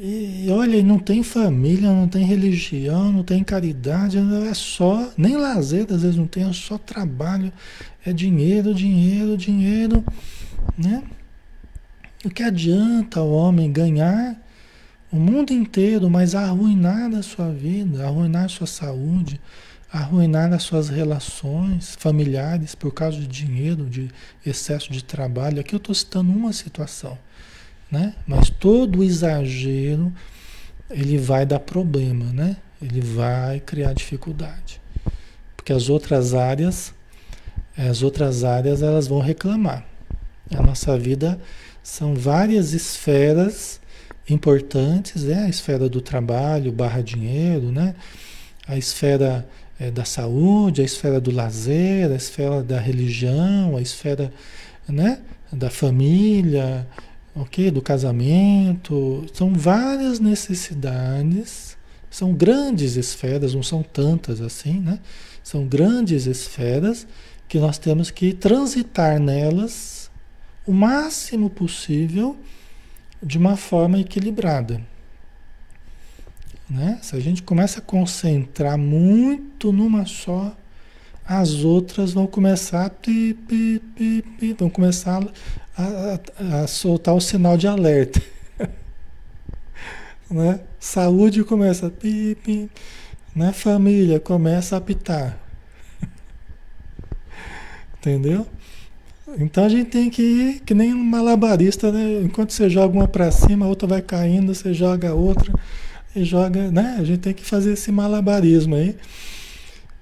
[0.00, 5.86] e olha, não tem família, não tem religião, não tem caridade, é só, nem lazer,
[5.90, 7.52] às vezes não tem, é só trabalho,
[8.06, 10.04] é dinheiro, dinheiro, dinheiro,
[10.78, 11.02] né?
[12.24, 14.40] O que adianta o homem ganhar
[15.10, 19.40] o mundo inteiro, mas arruinar a sua vida, arruinar a sua saúde,
[19.92, 24.08] arruinar as suas relações familiares por causa de dinheiro, de
[24.46, 25.58] excesso de trabalho?
[25.58, 27.18] Aqui eu estou citando uma situação
[27.90, 28.14] né?
[28.26, 30.12] Mas todo exagero
[30.90, 32.56] ele vai dar problema, né?
[32.80, 34.80] Ele vai criar dificuldade.
[35.56, 36.94] Porque as outras áreas,
[37.76, 39.84] as outras áreas elas vão reclamar.
[40.54, 41.38] A nossa vida
[41.82, 43.80] são várias esferas
[44.28, 47.94] importantes, é a esfera do trabalho barra dinheiro, né?
[48.66, 49.48] A esfera
[49.78, 54.32] é, da saúde, a esfera do lazer, a esfera da religião, a esfera
[54.88, 55.20] né,
[55.52, 56.86] da família,
[57.38, 57.70] ok?
[57.70, 59.26] Do casamento.
[59.32, 61.76] São várias necessidades,
[62.10, 64.98] são grandes esferas, não são tantas assim, né?
[65.42, 67.06] São grandes esferas
[67.48, 70.10] que nós temos que transitar nelas
[70.66, 72.36] o máximo possível
[73.22, 74.82] de uma forma equilibrada.
[76.68, 76.98] Né?
[77.00, 80.54] Se a gente começa a concentrar muito numa só,
[81.24, 85.26] as outras vão começar a pi, pi, pi, pi, vão começar
[85.78, 88.20] a, a, soltar o sinal de alerta.
[90.30, 90.60] né?
[90.80, 92.68] Saúde começa a pi, pi,
[93.34, 93.52] né?
[93.52, 95.38] Família começa a apitar.
[97.98, 98.46] Entendeu?
[99.38, 102.22] Então a gente tem que ir que nem um malabarista, né?
[102.22, 105.52] Enquanto você joga uma para cima, a outra vai caindo, você joga outra
[106.16, 106.96] e joga, né?
[106.98, 108.96] A gente tem que fazer esse malabarismo aí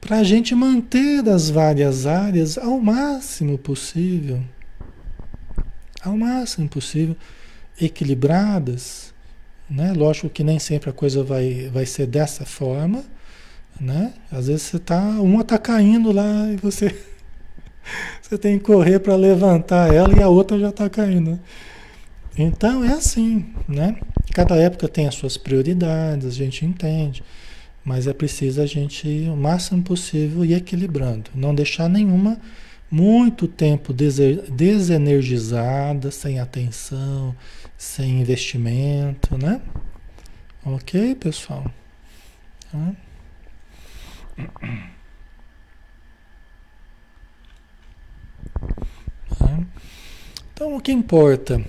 [0.00, 4.40] para a gente manter as várias áreas ao máximo possível,
[6.06, 7.16] ao máximo possível
[7.80, 9.12] equilibradas,
[9.68, 9.92] né?
[9.92, 13.04] Lógico que nem sempre a coisa vai, vai ser dessa forma,
[13.80, 14.14] né?
[14.30, 16.94] Às vezes você tá, uma tá caindo lá e você
[18.22, 21.32] você tem que correr para levantar ela e a outra já está caindo.
[21.32, 21.38] Né?
[22.38, 23.96] Então é assim, né?
[24.32, 27.22] Cada época tem as suas prioridades, a gente entende,
[27.84, 32.38] mas é preciso a gente o máximo possível ir equilibrando, não deixar nenhuma
[32.90, 37.34] muito tempo desenergizada, sem atenção,
[37.76, 39.60] sem investimento, né?
[40.64, 41.70] Ok, pessoal?
[42.70, 42.92] Tá?
[49.38, 49.60] Tá?
[50.52, 51.62] Então, o que importa?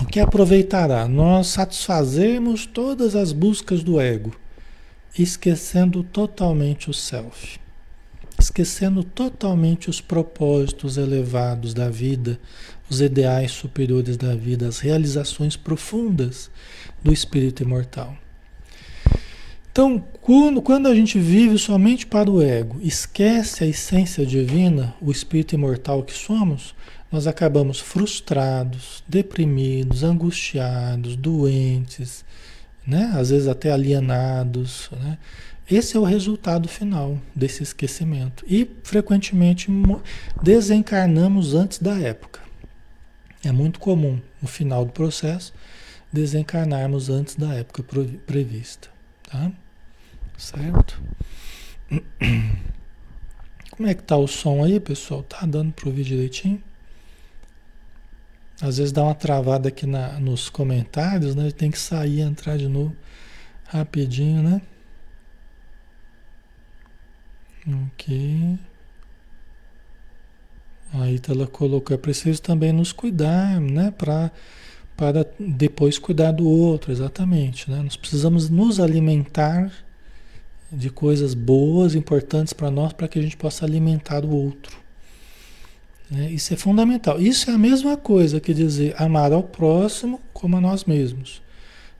[0.00, 1.06] O que aproveitará?
[1.06, 4.34] Nós satisfazemos todas as buscas do ego,
[5.18, 7.58] esquecendo totalmente o self,
[8.38, 12.38] esquecendo totalmente os propósitos elevados da vida,
[12.88, 16.50] os ideais superiores da vida, as realizações profundas
[17.02, 18.16] do espírito imortal.
[19.70, 25.10] Então, quando, quando a gente vive somente para o ego, esquece a essência divina, o
[25.10, 26.74] espírito imortal que somos,
[27.12, 32.24] nós acabamos frustrados, deprimidos, angustiados, doentes,
[32.86, 33.12] né?
[33.14, 34.90] às vezes até alienados.
[35.00, 35.16] Né?
[35.70, 38.42] Esse é o resultado final desse esquecimento.
[38.46, 39.70] E frequentemente
[40.42, 42.40] desencarnamos antes da época.
[43.44, 45.52] É muito comum, no final do processo,
[46.10, 47.84] desencarnarmos antes da época
[48.26, 48.88] prevista.
[49.30, 49.52] Tá?
[50.38, 51.00] Certo?
[53.70, 55.22] Como é que tá o som aí, pessoal?
[55.22, 56.62] Tá dando para ouvir direitinho?
[58.60, 61.50] Às vezes dá uma travada aqui na, nos comentários, né?
[61.52, 62.96] Tem que sair e entrar de novo
[63.66, 64.60] rapidinho, né?
[67.68, 68.58] Ok.
[70.92, 73.90] Aí ela colocou, é preciso também nos cuidar, né?
[73.90, 74.30] Pra,
[74.96, 77.70] para depois cuidar do outro, exatamente.
[77.70, 77.82] Né?
[77.82, 79.70] Nós precisamos nos alimentar
[80.72, 84.78] de coisas boas, importantes para nós, para que a gente possa alimentar o outro.
[86.10, 86.30] Né?
[86.30, 87.20] Isso é fundamental.
[87.20, 91.42] Isso é a mesma coisa que dizer amar ao próximo como a nós mesmos.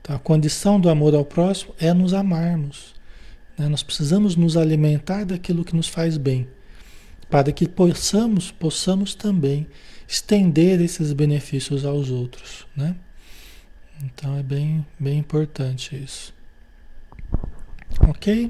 [0.01, 2.98] Então, a condição do amor ao próximo é nos amarmos.
[3.59, 3.67] Né?
[3.67, 6.47] Nós precisamos nos alimentar daquilo que nos faz bem,
[7.29, 9.67] para que possamos, possamos também
[10.07, 12.65] estender esses benefícios aos outros.
[12.75, 12.95] Né?
[14.01, 16.33] Então é bem, bem importante isso.
[18.07, 18.49] Ok?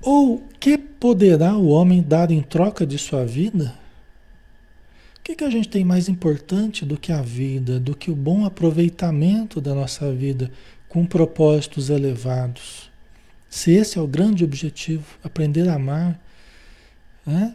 [0.00, 3.74] Ou que poderá o homem dar em troca de sua vida?
[5.18, 8.14] O que, que a gente tem mais importante do que a vida, do que o
[8.14, 10.52] bom aproveitamento da nossa vida
[10.88, 12.85] com propósitos elevados?
[13.48, 16.20] Se esse é o grande objetivo, aprender a amar,
[17.24, 17.54] né?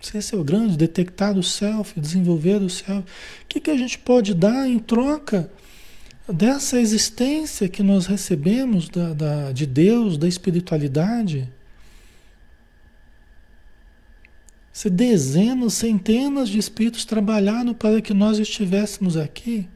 [0.00, 3.76] Se esse é o grande, detectar o self, desenvolver o self, o que, que a
[3.76, 5.48] gente pode dar em troca
[6.28, 11.48] dessa existência que nós recebemos da, da, de Deus, da espiritualidade.
[14.72, 19.68] Se dezenas, centenas de espíritos trabalharam para que nós estivéssemos aqui,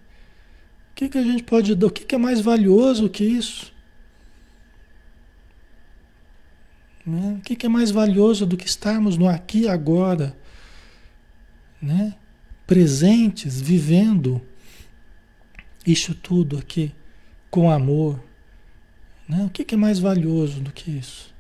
[0.91, 1.87] o que, que a gente pode dar?
[1.87, 3.76] O que, que é mais valioso que isso?
[7.07, 7.37] Né?
[7.39, 10.37] O que, que é mais valioso do que estarmos no aqui e agora?
[11.81, 12.15] Né?
[12.67, 14.43] Presentes, vivendo
[15.87, 16.93] isso tudo aqui
[17.49, 18.21] com amor.
[19.29, 19.45] Né?
[19.45, 21.33] O que, que é mais valioso do que isso?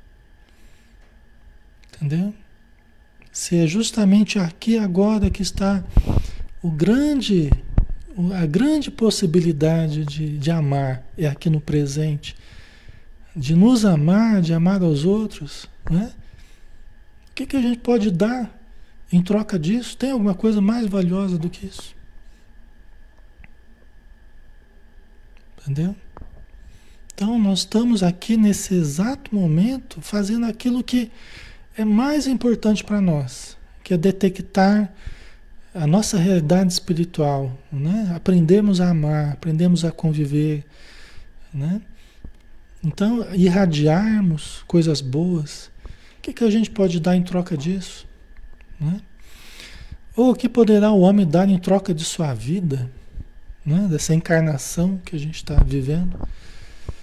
[1.96, 2.32] Entendeu?
[3.32, 5.84] Se é justamente aqui agora que está
[6.62, 7.50] o grande,
[8.34, 12.36] a grande possibilidade de, de amar, é aqui no presente.
[13.36, 15.68] De nos amar, de amar aos outros.
[15.90, 16.12] Né?
[17.30, 18.50] O que, que a gente pode dar
[19.12, 19.96] em troca disso?
[19.96, 21.94] Tem alguma coisa mais valiosa do que isso?
[25.60, 25.94] Entendeu?
[27.14, 31.10] Então, nós estamos aqui nesse exato momento fazendo aquilo que
[31.76, 34.92] é mais importante para nós, que é detectar
[35.74, 38.12] a nossa realidade espiritual, né?
[38.14, 40.64] Aprendemos a amar, aprendemos a conviver,
[41.52, 41.82] né?
[42.86, 45.70] Então, irradiarmos coisas boas,
[46.18, 48.06] o que, que a gente pode dar em troca disso?
[48.80, 49.00] Né?
[50.14, 52.90] Ou o que poderá o homem dar em troca de sua vida?
[53.66, 53.88] né?
[53.90, 56.16] dessa encarnação que a gente está vivendo,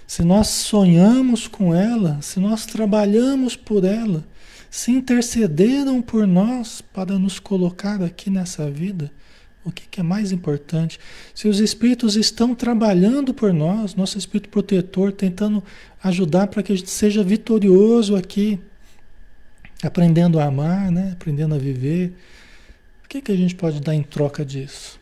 [0.06, 4.24] se nós sonhamos com ela, se nós trabalhamos por ela,
[4.70, 9.12] se intercederam por nós para nos colocar aqui nessa vida,
[9.64, 11.00] o que, que, é mais importante?
[11.34, 15.62] Se os espíritos estão trabalhando por nós, nosso espírito protetor, tentando
[16.02, 18.60] ajudar para que a gente seja vitorioso aqui,
[19.82, 21.12] aprendendo a amar, né?
[21.12, 22.12] aprendendo a viver,
[23.04, 25.00] o que, que a gente pode dar em troca disso?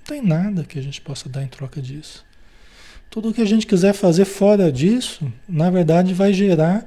[0.00, 2.24] Não tem nada que a gente possa dar em troca disso.
[3.08, 6.86] Tudo o que a gente quiser fazer fora disso, na verdade, vai gerar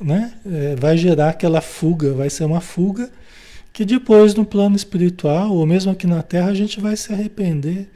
[0.00, 0.32] né?
[0.44, 3.10] É, vai gerar aquela fuga, vai ser uma fuga
[3.74, 7.90] que depois no plano espiritual, ou mesmo aqui na Terra, a gente vai se arrepender,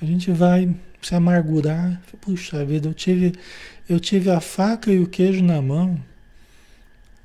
[0.00, 2.00] a gente vai se amargurar.
[2.20, 3.32] Puxa vida, eu tive,
[3.88, 5.98] eu tive a faca e o queijo na mão,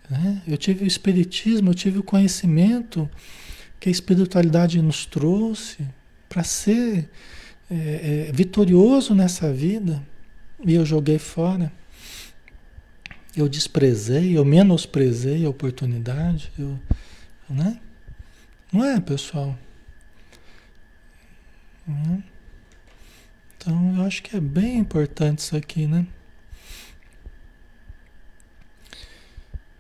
[0.10, 0.41] né?
[0.47, 3.08] eu tive o espiritismo, eu tive o conhecimento
[3.80, 5.86] que a espiritualidade nos trouxe
[6.28, 7.10] para ser
[7.70, 7.76] é,
[8.30, 10.02] é, vitorioso nessa vida
[10.66, 11.72] e eu joguei fora
[13.36, 16.80] eu desprezei, eu menosprezei a oportunidade, eu,
[17.50, 17.80] né?
[18.72, 19.57] Não é, pessoal?
[21.88, 22.22] Uhum.
[23.57, 26.05] Então, eu acho que é bem importante isso aqui, né?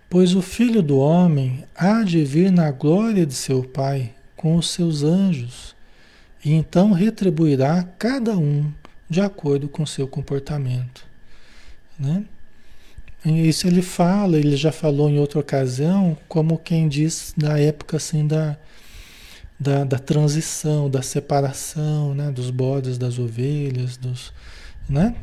[0.09, 4.71] Pois o filho do homem há de vir na glória de seu Pai com os
[4.71, 5.75] seus anjos,
[6.43, 8.71] e então retribuirá cada um
[9.07, 11.05] de acordo com seu comportamento,
[11.99, 12.23] né?
[13.23, 18.25] Isso ele fala, ele já falou em outra ocasião, como quem diz na época assim
[18.25, 18.57] da,
[19.59, 24.31] da, da transição, da separação, né, dos bodes, das ovelhas, dos,
[24.87, 25.15] né?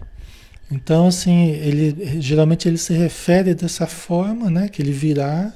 [0.71, 5.53] Então, assim, ele geralmente ele se refere dessa forma, né, que ele virá,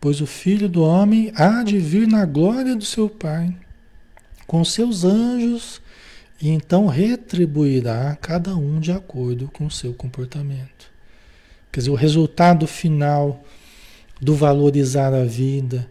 [0.00, 3.54] pois o Filho do Homem há de vir na glória do seu Pai,
[4.46, 5.82] com seus anjos,
[6.40, 10.90] e então retribuirá cada um de acordo com o seu comportamento.
[11.70, 13.44] Quer dizer, o resultado final
[14.20, 15.88] do valorizar a vida,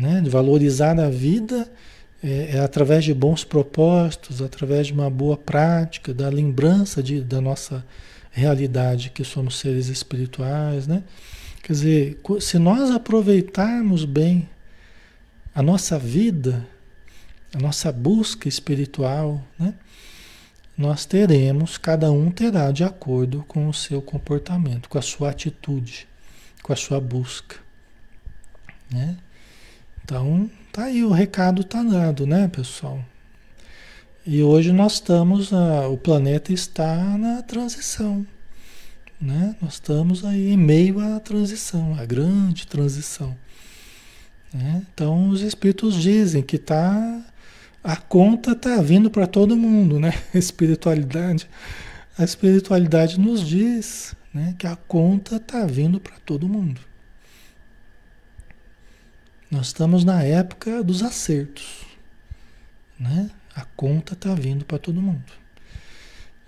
[0.00, 0.20] né?
[0.20, 1.70] de valorizar a vida
[2.22, 7.40] é, é, através de bons propósitos, através de uma boa prática, da lembrança de, da
[7.40, 7.84] nossa
[8.30, 10.86] realidade, que somos seres espirituais.
[10.86, 11.02] Né?
[11.62, 14.48] Quer dizer, se nós aproveitarmos bem
[15.54, 16.66] a nossa vida,
[17.54, 19.74] a nossa busca espiritual, né?
[20.76, 26.06] nós teremos, cada um terá de acordo com o seu comportamento, com a sua atitude,
[26.62, 27.56] com a sua busca.
[28.90, 29.16] Né?
[30.10, 32.98] Então, tá aí, o recado tá dado, né, pessoal?
[34.26, 38.26] E hoje nós estamos, a, o planeta está na transição,
[39.20, 39.54] né?
[39.62, 43.36] Nós estamos aí em meio à transição, a grande transição.
[44.52, 44.84] Né?
[44.92, 47.24] Então, os espíritos dizem que está
[47.84, 50.12] a conta está vindo para todo mundo, né?
[50.34, 51.48] A espiritualidade,
[52.18, 56.89] a espiritualidade nos diz, né, que a conta está vindo para todo mundo.
[59.50, 61.84] Nós estamos na época dos acertos,
[62.98, 63.30] né?
[63.54, 65.24] A conta está vindo para todo mundo.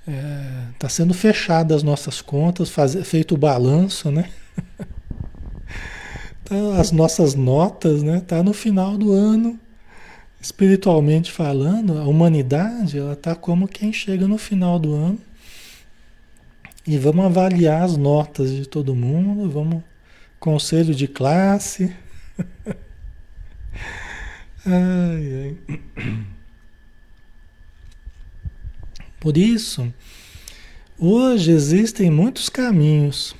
[0.06, 4.30] Está é, tá sendo fechada as nossas contas, faz, feito o balanço, né?
[6.44, 8.20] tá, as nossas notas, né?
[8.20, 9.58] Tá no final do ano
[10.40, 15.18] espiritualmente falando, a humanidade ela está como quem chega no final do ano
[16.84, 19.84] e vamos avaliar as notas de todo mundo, vamos
[20.40, 21.94] conselho de classe.
[24.66, 25.80] Ai, ai.
[29.18, 29.92] Por isso,
[30.98, 33.36] hoje existem muitos caminhos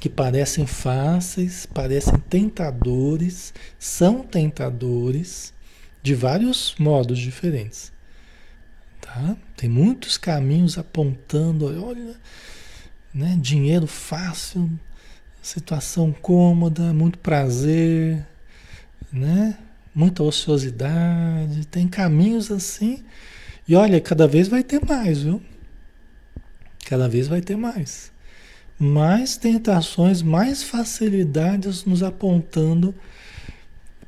[0.00, 5.52] que parecem fáceis, parecem tentadores, são tentadores
[6.02, 7.92] de vários modos diferentes.
[9.00, 9.36] Tá?
[9.56, 12.16] Tem muitos caminhos apontando, olha,
[13.12, 13.38] né?
[13.40, 14.70] dinheiro fácil,
[15.42, 18.26] situação cômoda, muito prazer,
[19.12, 19.56] né?
[19.94, 23.02] muita ociosidade, tem caminhos assim.
[23.66, 25.42] E olha, cada vez vai ter mais, viu?
[26.86, 28.10] Cada vez vai ter mais.
[28.78, 32.94] Mais tentações, mais facilidades nos apontando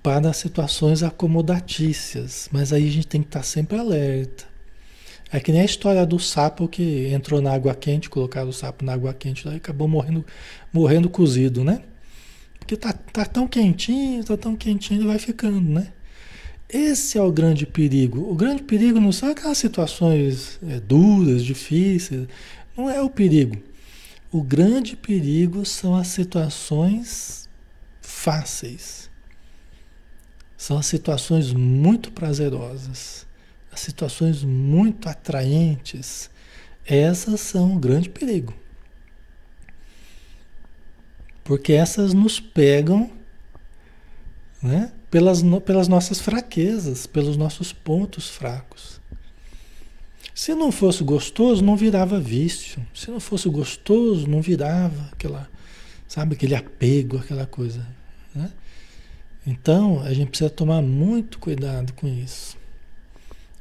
[0.02, 4.44] para situações acomodatícias, mas aí a gente tem que estar sempre alerta.
[5.30, 8.84] É que nem a história do sapo que entrou na água quente, colocaram o sapo
[8.84, 10.24] na água quente e acabou morrendo,
[10.72, 11.82] morrendo cozido, né?
[12.62, 15.92] Porque tá, tá tão quentinho, tá tão quentinho, vai ficando, né?
[16.68, 18.30] Esse é o grande perigo.
[18.30, 22.26] O grande perigo não são aquelas situações é, duras, difíceis.
[22.76, 23.56] Não é o perigo.
[24.30, 27.48] O grande perigo são as situações
[28.00, 29.12] fáceis
[30.62, 33.26] são as situações muito prazerosas,
[33.72, 36.30] as situações muito atraentes.
[36.86, 38.54] Essas são um grande perigo.
[41.44, 43.10] Porque essas nos pegam
[44.62, 44.92] né?
[45.10, 49.00] pelas, pelas nossas fraquezas, pelos nossos pontos fracos.
[50.34, 52.84] Se não fosse gostoso, não virava vício.
[52.94, 55.48] Se não fosse gostoso, não virava aquela,
[56.08, 57.86] sabe, aquele apego, aquela coisa.
[58.34, 58.50] Né?
[59.46, 62.56] Então, a gente precisa tomar muito cuidado com isso.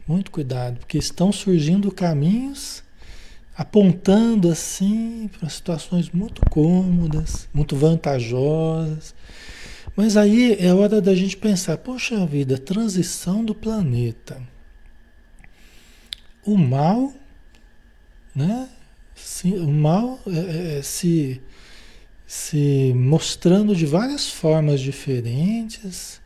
[0.07, 2.83] Muito cuidado, porque estão surgindo caminhos
[3.55, 9.13] apontando assim para situações muito cômodas, muito vantajosas.
[9.95, 14.41] Mas aí é hora da gente pensar, poxa vida, transição do planeta.
[16.45, 17.13] O mal,
[18.33, 18.69] né?
[19.43, 21.41] O mal é, é, é, se,
[22.25, 26.19] se mostrando de várias formas diferentes,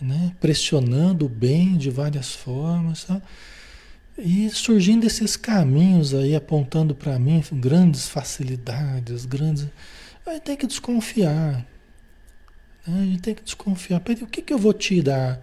[0.00, 0.32] né?
[0.40, 3.04] pressionando o bem de várias formas.
[3.04, 3.22] Tá?
[4.16, 9.66] E surgindo esses caminhos aí apontando para mim grandes facilidades, grandes.
[10.24, 11.66] Aí tem que desconfiar.
[12.86, 13.00] Né?
[13.00, 14.00] A gente tem que desconfiar.
[14.00, 15.40] Peraí, o que, que eu vou tirar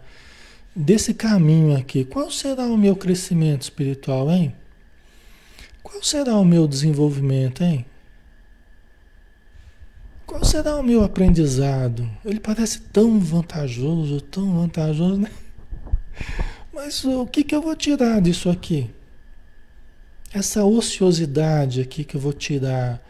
[0.76, 2.06] desse caminho aqui?
[2.06, 4.56] Qual será o meu crescimento espiritual, hein?
[5.84, 7.86] Qual será o meu desenvolvimento, hein?
[10.26, 12.10] Qual será o meu aprendizado?
[12.24, 15.30] Ele parece tão vantajoso, tão vantajoso, né?
[16.74, 18.90] Mas o que, que eu vou tirar disso aqui?
[20.34, 23.06] Essa ociosidade aqui que eu vou tirar,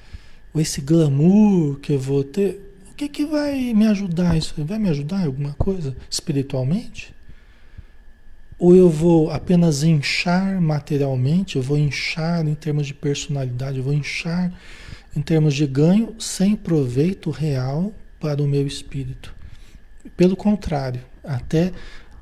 [0.56, 2.60] esse glamour que eu vou ter,
[2.90, 4.56] o que, que vai me ajudar isso?
[4.66, 7.14] Vai me ajudar em alguma coisa espiritualmente?
[8.58, 13.94] Ou eu vou apenas inchar materialmente, eu vou inchar em termos de personalidade, eu vou
[13.94, 14.52] inchar
[15.16, 19.34] em termos de ganho sem proveito real para o meu espírito.
[20.16, 21.72] Pelo contrário, até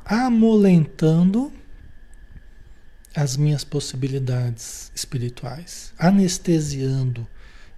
[0.10, 1.54] amolentando
[3.16, 7.28] as minhas possibilidades espirituais, anestesiando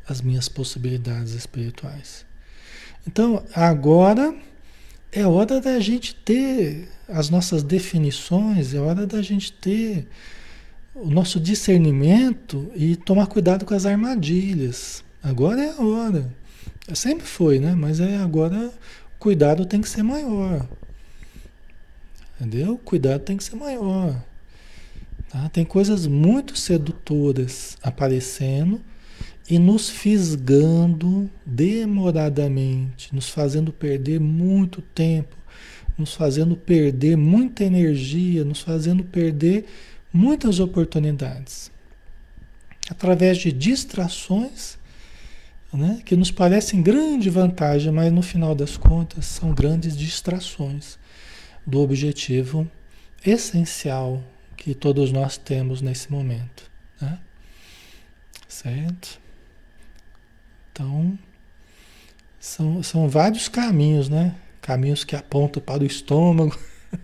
[0.07, 2.25] as minhas possibilidades espirituais.
[3.05, 4.33] Então, agora
[5.11, 10.07] é hora da gente ter as nossas definições, é hora da gente ter
[10.95, 15.03] o nosso discernimento e tomar cuidado com as armadilhas.
[15.21, 16.33] Agora é a hora.
[16.93, 17.75] Sempre foi, né?
[17.75, 18.71] Mas é agora
[19.15, 20.65] o cuidado tem que ser maior.
[22.41, 22.73] Entendeu?
[22.73, 24.19] O cuidado tem que ser maior.
[25.29, 25.47] Tá?
[25.49, 28.81] Tem coisas muito sedutoras aparecendo
[29.47, 35.35] e nos fisgando demoradamente, nos fazendo perder muito tempo,
[35.95, 39.65] nos fazendo perder muita energia, nos fazendo perder
[40.11, 41.71] muitas oportunidades.
[42.89, 44.79] Através de distrações
[45.71, 50.99] né, que nos parecem grande vantagem, mas no final das contas são grandes distrações
[51.65, 52.69] do objetivo
[53.25, 54.23] essencial
[54.57, 56.69] que todos nós temos nesse momento.
[56.99, 57.19] Né?
[58.47, 59.19] Certo?
[60.71, 61.17] Então,
[62.39, 64.35] são, são vários caminhos, né?
[64.61, 66.57] Caminhos que apontam para o estômago,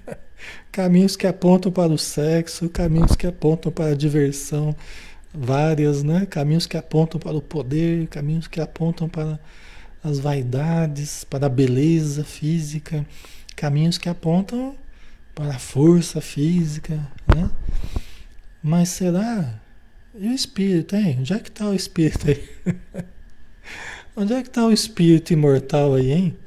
[0.71, 4.75] caminhos que apontam para o sexo, caminhos que apontam para a diversão,
[5.33, 6.25] várias, né?
[6.25, 9.39] Caminhos que apontam para o poder, caminhos que apontam para
[10.03, 13.05] as vaidades, para a beleza física,
[13.57, 14.75] caminhos que apontam
[15.33, 16.95] para a força física,
[17.35, 17.49] né?
[18.61, 19.59] Mas será?
[20.15, 21.17] E o espírito, hein?
[21.19, 22.49] Onde é que está o espírito aí?
[24.15, 26.37] Onde é que está o espírito imortal aí, hein?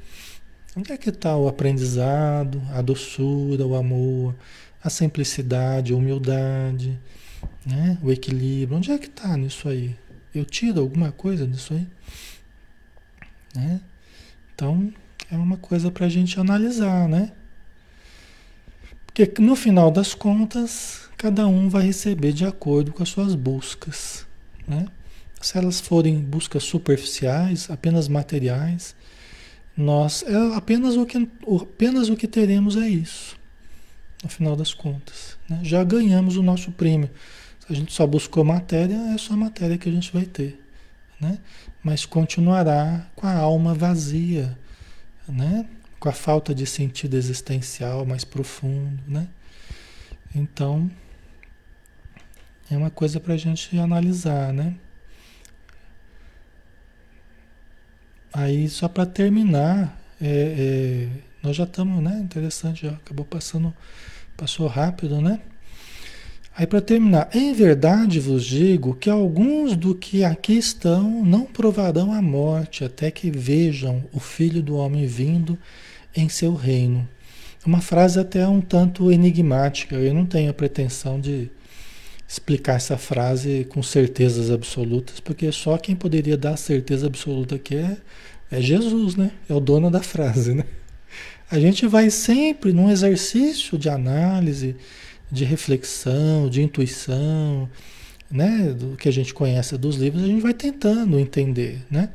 [0.75, 4.33] Onde é que está o aprendizado, a doçura, o amor,
[4.81, 6.97] a simplicidade, a humildade,
[7.65, 7.97] né?
[8.01, 8.77] o equilíbrio?
[8.77, 9.95] Onde é que está nisso aí?
[10.33, 11.87] Eu tiro alguma coisa disso aí?
[13.53, 13.81] Né?
[14.53, 14.93] Então,
[15.31, 17.31] é uma coisa para a gente analisar, né?
[19.05, 24.25] Porque no final das contas, cada um vai receber de acordo com as suas buscas,
[24.67, 24.87] né?
[25.41, 28.95] Se elas forem buscas superficiais, apenas materiais,
[29.75, 31.17] nós é apenas o que
[31.61, 33.39] apenas o que teremos é isso.
[34.21, 35.61] No final das contas, né?
[35.63, 37.09] já ganhamos o nosso prêmio.
[37.59, 40.61] Se a gente só buscou matéria, é só matéria que a gente vai ter,
[41.19, 41.39] né?
[41.83, 44.55] Mas continuará com a alma vazia,
[45.31, 45.67] né?
[45.99, 49.27] Com a falta de sentido existencial mais profundo, né?
[50.33, 50.89] Então,
[52.69, 54.75] é uma coisa para a gente analisar, né?
[58.33, 61.09] Aí, só para terminar, é, é,
[61.43, 62.17] nós já estamos, né?
[62.19, 63.73] Interessante, já acabou passando,
[64.37, 65.41] passou rápido, né?
[66.55, 72.11] Aí para terminar, em verdade vos digo que alguns do que aqui estão não provarão
[72.11, 75.57] a morte até que vejam o Filho do Homem vindo
[76.15, 77.07] em seu reino.
[77.65, 79.95] Uma frase até um tanto enigmática.
[79.95, 81.49] Eu não tenho a pretensão de
[82.27, 87.97] explicar essa frase com certezas absolutas, porque só quem poderia dar certeza absoluta aqui é,
[88.51, 89.31] É Jesus, né?
[89.49, 90.65] É o dono da frase, né?
[91.49, 94.75] A gente vai sempre num exercício de análise,
[95.31, 97.69] de reflexão, de intuição,
[98.29, 98.75] né?
[98.77, 102.09] Do que a gente conhece dos livros, a gente vai tentando entender, né?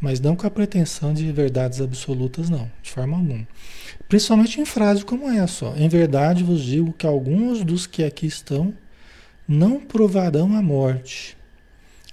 [0.00, 3.46] Mas não com a pretensão de verdades absolutas, não, de forma alguma.
[4.08, 5.76] Principalmente em frases como essa, ó.
[5.76, 8.72] Em verdade vos digo que alguns dos que aqui estão
[9.46, 11.36] não provarão a morte,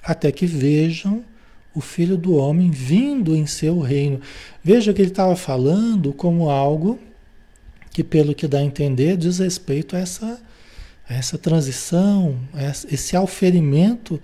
[0.03, 1.23] até que vejam
[1.73, 4.19] o Filho do Homem vindo em seu reino.
[4.63, 6.99] Veja que ele estava falando como algo
[7.97, 10.39] que, pelo que dá a entender, diz respeito a essa,
[11.09, 14.21] a essa transição, a esse auferimento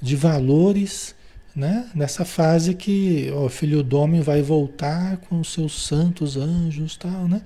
[0.00, 1.16] de valores
[1.52, 1.90] né?
[1.96, 7.26] nessa fase que o Filho do Homem vai voltar com os seus santos anjos tal,
[7.26, 7.42] né?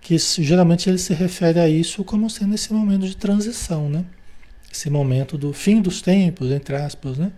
[0.00, 4.04] que geralmente ele se refere a isso como sendo esse momento de transição, né?
[4.72, 7.32] esse momento do fim dos tempos, entre aspas, né?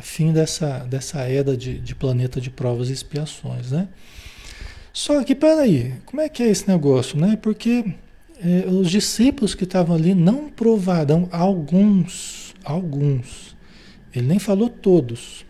[0.00, 3.86] Fim dessa, dessa era de, de planeta de provas e expiações, né?
[4.92, 7.36] Só que, peraí, como é que é esse negócio, né?
[7.36, 7.94] Porque
[8.38, 13.56] é, os discípulos que estavam ali não provarão alguns, alguns,
[14.14, 15.44] ele nem falou todos,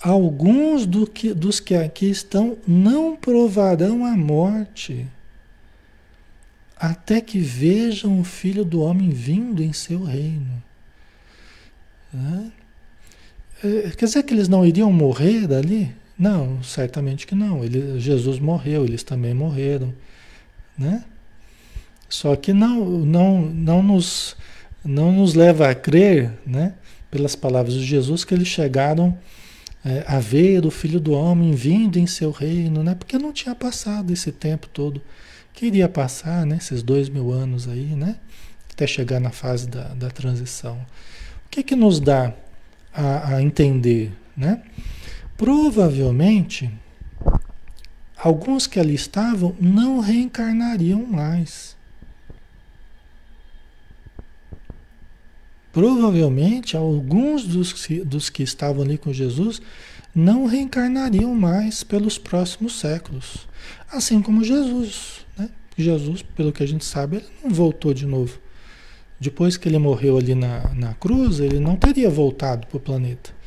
[0.00, 5.06] alguns do que, dos que aqui estão não provarão a morte
[6.78, 10.62] até que vejam o Filho do Homem vindo em seu reino.
[12.12, 12.52] Né?
[13.64, 15.94] É, quer dizer que eles não iriam morrer dali?
[16.18, 17.64] Não, certamente que não.
[17.64, 19.94] Ele, Jesus morreu, eles também morreram.
[20.76, 21.04] Né?
[22.08, 24.36] Só que não, não, não, nos,
[24.84, 26.74] não nos leva a crer, né,
[27.10, 29.16] pelas palavras de Jesus, que eles chegaram
[29.84, 33.54] é, a ver o Filho do Homem vindo em seu reino, né, porque não tinha
[33.54, 35.02] passado esse tempo todo
[35.52, 38.16] que iria passar, né, esses dois mil anos aí, né,
[38.72, 40.76] até chegar na fase da, da transição.
[41.46, 42.32] O que, que nos dá
[42.92, 44.62] a, a entender, né?
[45.38, 46.68] Provavelmente,
[48.16, 51.76] alguns que ali estavam não reencarnariam mais.
[55.72, 57.72] Provavelmente, alguns dos,
[58.04, 59.62] dos que estavam ali com Jesus
[60.12, 63.46] não reencarnariam mais pelos próximos séculos.
[63.92, 65.24] Assim como Jesus.
[65.36, 65.48] Né?
[65.76, 68.40] Jesus, pelo que a gente sabe, ele não voltou de novo.
[69.20, 73.37] Depois que ele morreu ali na, na cruz, ele não teria voltado para o planeta.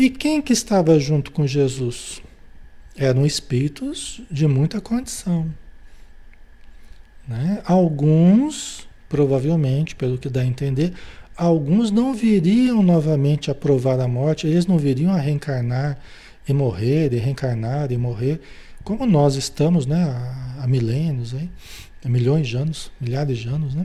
[0.00, 2.22] E quem que estava junto com Jesus?
[2.96, 5.54] Eram espíritos de muita condição.
[7.28, 7.60] Né?
[7.66, 10.94] Alguns, provavelmente, pelo que dá a entender,
[11.36, 15.98] alguns não viriam novamente a provar a morte, eles não viriam a reencarnar
[16.48, 18.40] e morrer, e reencarnar e morrer,
[18.82, 20.02] como nós estamos né,
[20.58, 21.50] há, milênios, aí,
[22.02, 23.84] há milhões de anos, milhares de anos, né?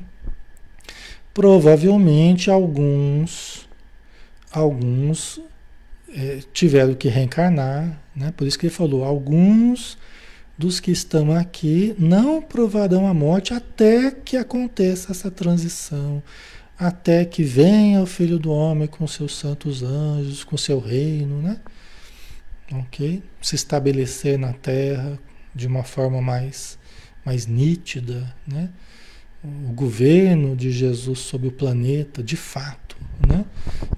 [1.34, 3.68] provavelmente alguns,
[4.50, 5.42] alguns
[6.16, 8.34] é, tiveram que reencarnar, né?
[8.36, 9.98] por isso que ele falou, alguns
[10.58, 16.24] dos que estão aqui não provarão a morte até que aconteça essa transição,
[16.80, 21.60] até que venha o Filho do Homem com seus santos anjos, com seu reino, né?
[22.72, 23.22] Ok?
[23.42, 25.20] Se estabelecer na Terra
[25.54, 26.80] de uma forma mais,
[27.26, 28.70] mais nítida, né?
[29.44, 32.98] o governo de Jesus sobre o planeta, de fato,
[33.28, 33.46] né?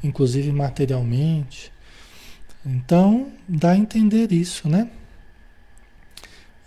[0.03, 1.71] inclusive materialmente.
[2.67, 4.89] Então, dá a entender isso, né?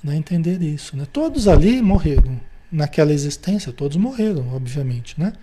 [0.03, 1.07] Dá a entender isso, né?
[1.13, 2.41] Todos ali morreram.
[2.73, 5.35] Naquela existência, todos morreram, obviamente, né?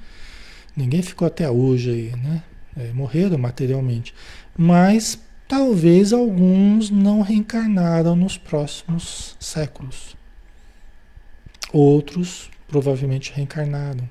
[0.75, 2.41] Ninguém ficou até hoje aí, né?
[2.75, 4.15] É, morreram materialmente.
[4.57, 10.15] Mas talvez alguns não reencarnaram nos próximos séculos.
[11.71, 14.09] Outros provavelmente reencarnaram.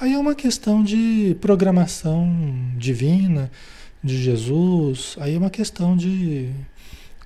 [0.00, 2.32] Aí é uma questão de programação
[2.76, 3.50] divina
[4.02, 6.50] de Jesus, aí é uma questão de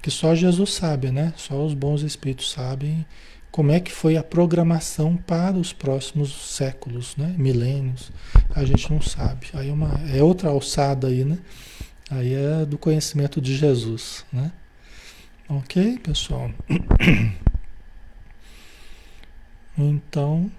[0.02, 1.32] que só Jesus sabe, né?
[1.36, 3.06] Só os bons espíritos sabem
[3.50, 7.34] como é que foi a programação para os próximos séculos, né?
[7.38, 8.10] Milênios.
[8.54, 9.46] A gente não sabe.
[9.54, 11.38] Aí é, uma, é outra alçada aí, né?
[12.10, 14.50] Aí é do conhecimento de Jesus, né?
[15.48, 16.50] Ok, pessoal?
[19.76, 20.52] Então,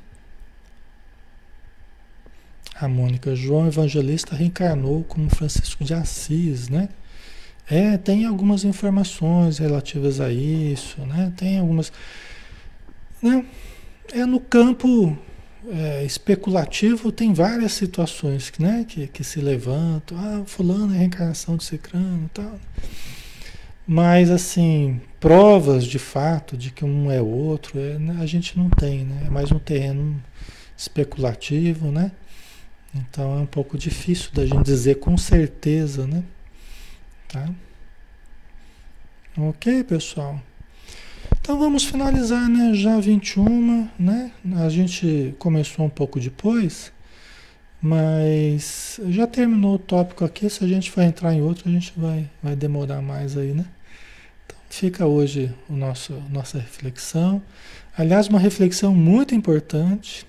[2.79, 6.89] a Mônica, João Evangelista reencarnou como Francisco de Assis, né?
[7.69, 11.33] É, tem algumas informações relativas a isso, né?
[11.35, 11.91] Tem algumas.
[13.21, 13.43] Né?
[14.13, 15.17] É no campo
[15.67, 18.85] é, especulativo, tem várias situações né?
[18.87, 20.17] que, que se levantam.
[20.17, 22.59] Ah, fulano é reencarnação de Cicrano e tal.
[23.87, 29.05] Mas, assim, provas de fato de que um é outro, é, a gente não tem,
[29.05, 29.23] né?
[29.27, 30.21] É mais um terreno
[30.77, 32.11] especulativo, né?
[32.95, 36.23] Então é um pouco difícil da gente dizer com certeza, né?
[37.27, 37.49] Tá?
[39.37, 40.41] Ok, pessoal?
[41.41, 42.73] Então vamos finalizar, né?
[42.73, 44.31] Já 21, né?
[44.55, 46.91] A gente começou um pouco depois,
[47.81, 50.49] mas já terminou o tópico aqui.
[50.49, 53.65] Se a gente for entrar em outro, a gente vai, vai demorar mais aí, né?
[54.45, 57.41] Então fica hoje o nosso, nossa reflexão.
[57.97, 60.25] Aliás, uma reflexão muito importante.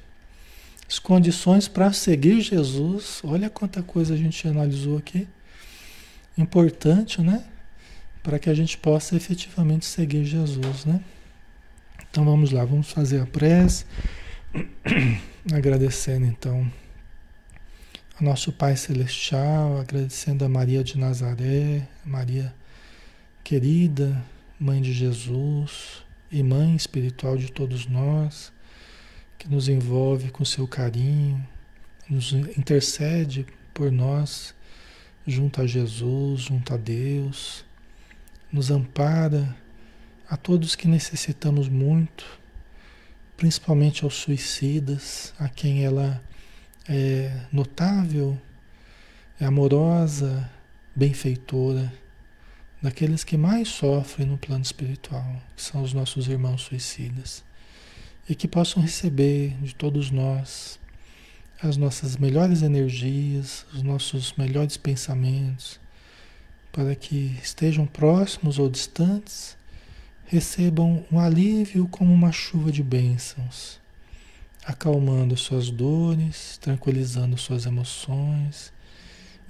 [0.88, 3.20] As condições para seguir Jesus.
[3.24, 5.26] Olha quanta coisa a gente analisou aqui.
[6.38, 7.44] Importante, né?
[8.22, 11.00] Para que a gente possa efetivamente seguir Jesus, né?
[12.10, 13.84] Então vamos lá, vamos fazer a prece,
[15.52, 16.70] agradecendo então
[18.18, 22.54] ao nosso Pai Celestial, agradecendo a Maria de Nazaré, Maria
[23.44, 24.24] querida,
[24.58, 28.50] Mãe de Jesus e Mãe espiritual de todos nós,
[29.38, 31.46] que nos envolve com seu carinho,
[32.08, 34.54] nos intercede por nós
[35.26, 37.64] junto a Jesus, junto a Deus,
[38.52, 39.56] nos ampara
[40.28, 42.24] a todos que necessitamos muito,
[43.36, 46.22] principalmente aos suicidas, a quem ela
[46.88, 48.40] é notável,
[49.38, 50.50] é amorosa,
[50.94, 51.92] benfeitora,
[52.80, 57.44] daqueles que mais sofrem no plano espiritual, que são os nossos irmãos suicidas,
[58.28, 60.78] e que possam receber de todos nós
[61.62, 65.80] as nossas melhores energias, os nossos melhores pensamentos,
[66.70, 69.56] para que estejam próximos ou distantes,
[70.26, 73.80] recebam um alívio como uma chuva de bênçãos,
[74.64, 78.72] acalmando suas dores, tranquilizando suas emoções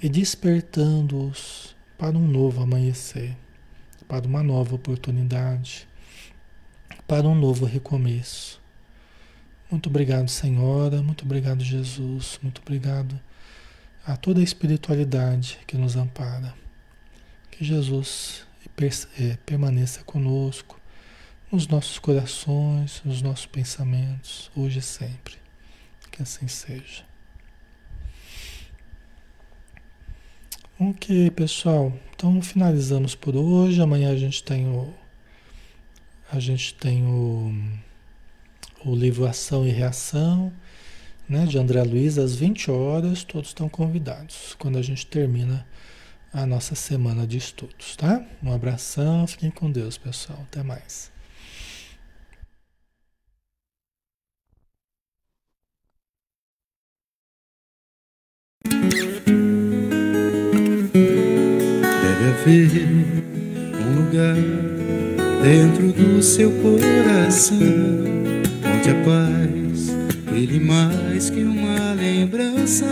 [0.00, 3.36] e despertando-os para um novo amanhecer,
[4.06, 5.88] para uma nova oportunidade,
[7.08, 8.65] para um novo recomeço.
[9.70, 13.18] Muito obrigado, Senhora, muito obrigado, Jesus, muito obrigado
[14.06, 16.54] a toda a espiritualidade que nos ampara.
[17.50, 18.46] Que Jesus
[19.18, 20.80] é, permaneça conosco,
[21.50, 25.34] nos nossos corações, nos nossos pensamentos, hoje e sempre.
[26.12, 27.04] Que assim seja.
[30.78, 31.92] Ok, pessoal.
[32.14, 33.80] Então finalizamos por hoje.
[33.80, 34.94] Amanhã a gente tem o
[36.30, 37.52] a gente tem o,
[38.87, 40.53] o livro Ação e Reação,
[41.28, 43.24] né, de André Luiz às 20 horas.
[43.24, 44.55] Todos estão convidados.
[44.59, 45.66] Quando a gente termina
[46.32, 48.24] a nossa semana de estudos, tá?
[48.43, 50.39] Um abração, fiquem com Deus, pessoal.
[50.43, 51.11] Até mais.
[62.03, 62.70] Deve haver
[63.80, 64.37] um lugar
[65.43, 68.25] dentro do seu coração
[68.87, 69.91] onde a paz
[70.30, 72.87] brilhe mais que uma lembrança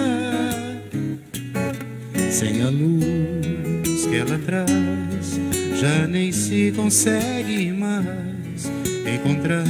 [2.30, 5.38] sem a luz que ela traz,
[5.78, 8.70] já nem se consegue mais
[9.14, 9.64] encontrar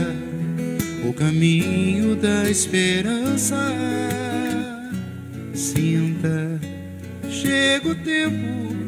[1.06, 3.56] o caminho da esperança.
[5.52, 6.58] Sinta,
[7.28, 8.83] chega o tempo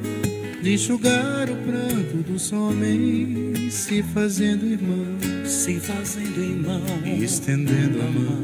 [0.66, 8.10] de enxugar o pranto dos homens, se fazendo irmão, se fazendo irmão, e estendendo a
[8.10, 8.42] mão.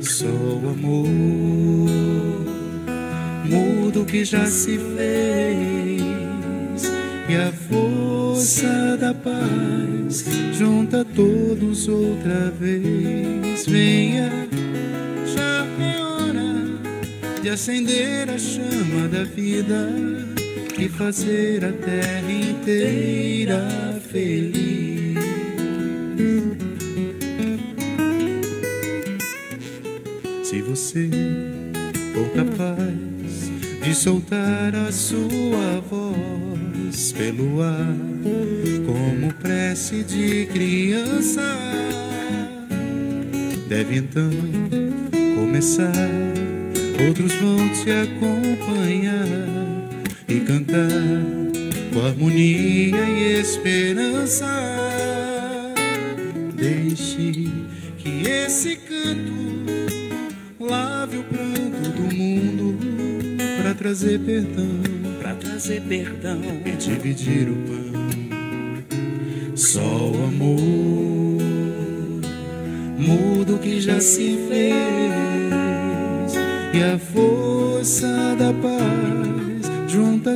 [0.00, 1.08] Só o amor
[3.46, 6.02] mudo que já se fez
[7.28, 10.24] e a força da paz
[10.56, 13.66] junta todos outra vez.
[13.66, 14.30] Venha,
[15.34, 16.54] já é hora
[17.42, 20.19] de acender a chama da vida
[20.80, 23.68] e fazer a terra inteira
[24.10, 25.18] feliz.
[30.42, 31.10] Se você
[32.14, 33.50] for capaz
[33.82, 37.96] de soltar a sua voz pelo ar,
[38.86, 41.42] como prece de criança.
[43.68, 44.30] Deve então
[45.36, 45.92] começar,
[47.06, 49.59] outros vão te acompanhar
[50.30, 50.88] e cantar
[51.92, 54.46] com harmonia e esperança.
[56.54, 57.50] Deixe
[57.98, 59.32] que esse canto
[60.60, 62.78] lave o pranto do mundo
[63.60, 64.68] para trazer perdão,
[65.20, 67.90] para trazer perdão e dividir o pão.
[69.56, 71.42] Só o amor
[72.96, 75.10] muda o que já se fez
[76.72, 78.79] e a força da paz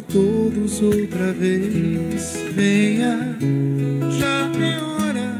[0.02, 2.36] todos outra vez.
[2.54, 3.36] Venha,
[4.18, 5.38] já é hora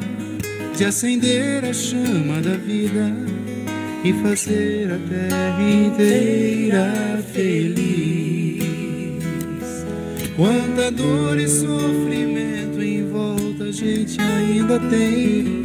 [0.77, 3.13] de acender a chama da vida
[4.05, 8.65] e fazer a terra inteira feliz.
[10.37, 15.65] Quanta dor e sofrimento em volta a gente ainda tem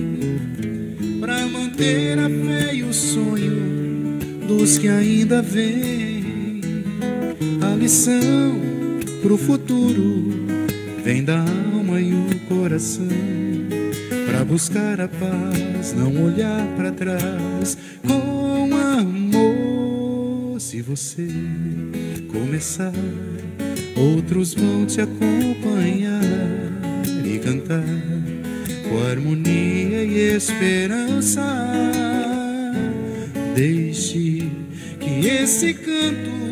[1.20, 6.62] para manter a fé e o sonho dos que ainda vêm.
[7.62, 8.69] A lição
[9.22, 10.46] pro futuro
[11.04, 13.08] vem da alma e o coração
[14.26, 20.60] para buscar a paz, não olhar para trás com amor.
[20.60, 21.28] Se você
[22.32, 22.94] começar,
[23.96, 26.22] outros vão te acompanhar
[27.26, 27.84] e cantar
[28.88, 31.44] com harmonia e esperança.
[33.56, 34.50] Deixe
[35.00, 36.49] que esse canto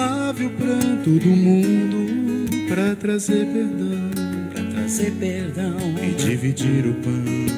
[0.00, 4.10] lave o pranto do mundo para trazer perdão
[4.50, 7.50] Pra trazer perdão e dividir o pão.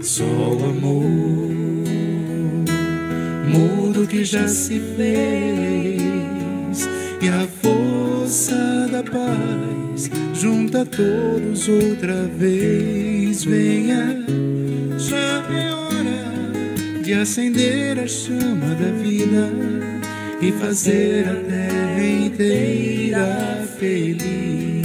[0.00, 1.08] Só o amor
[3.48, 6.88] muda o que já se fez
[7.22, 13.44] e a força da paz junta todos outra vez.
[13.44, 14.24] Venha,
[14.98, 19.85] já é hora de acender a chama da vida
[20.40, 24.75] e fazer a terra inteira feliz.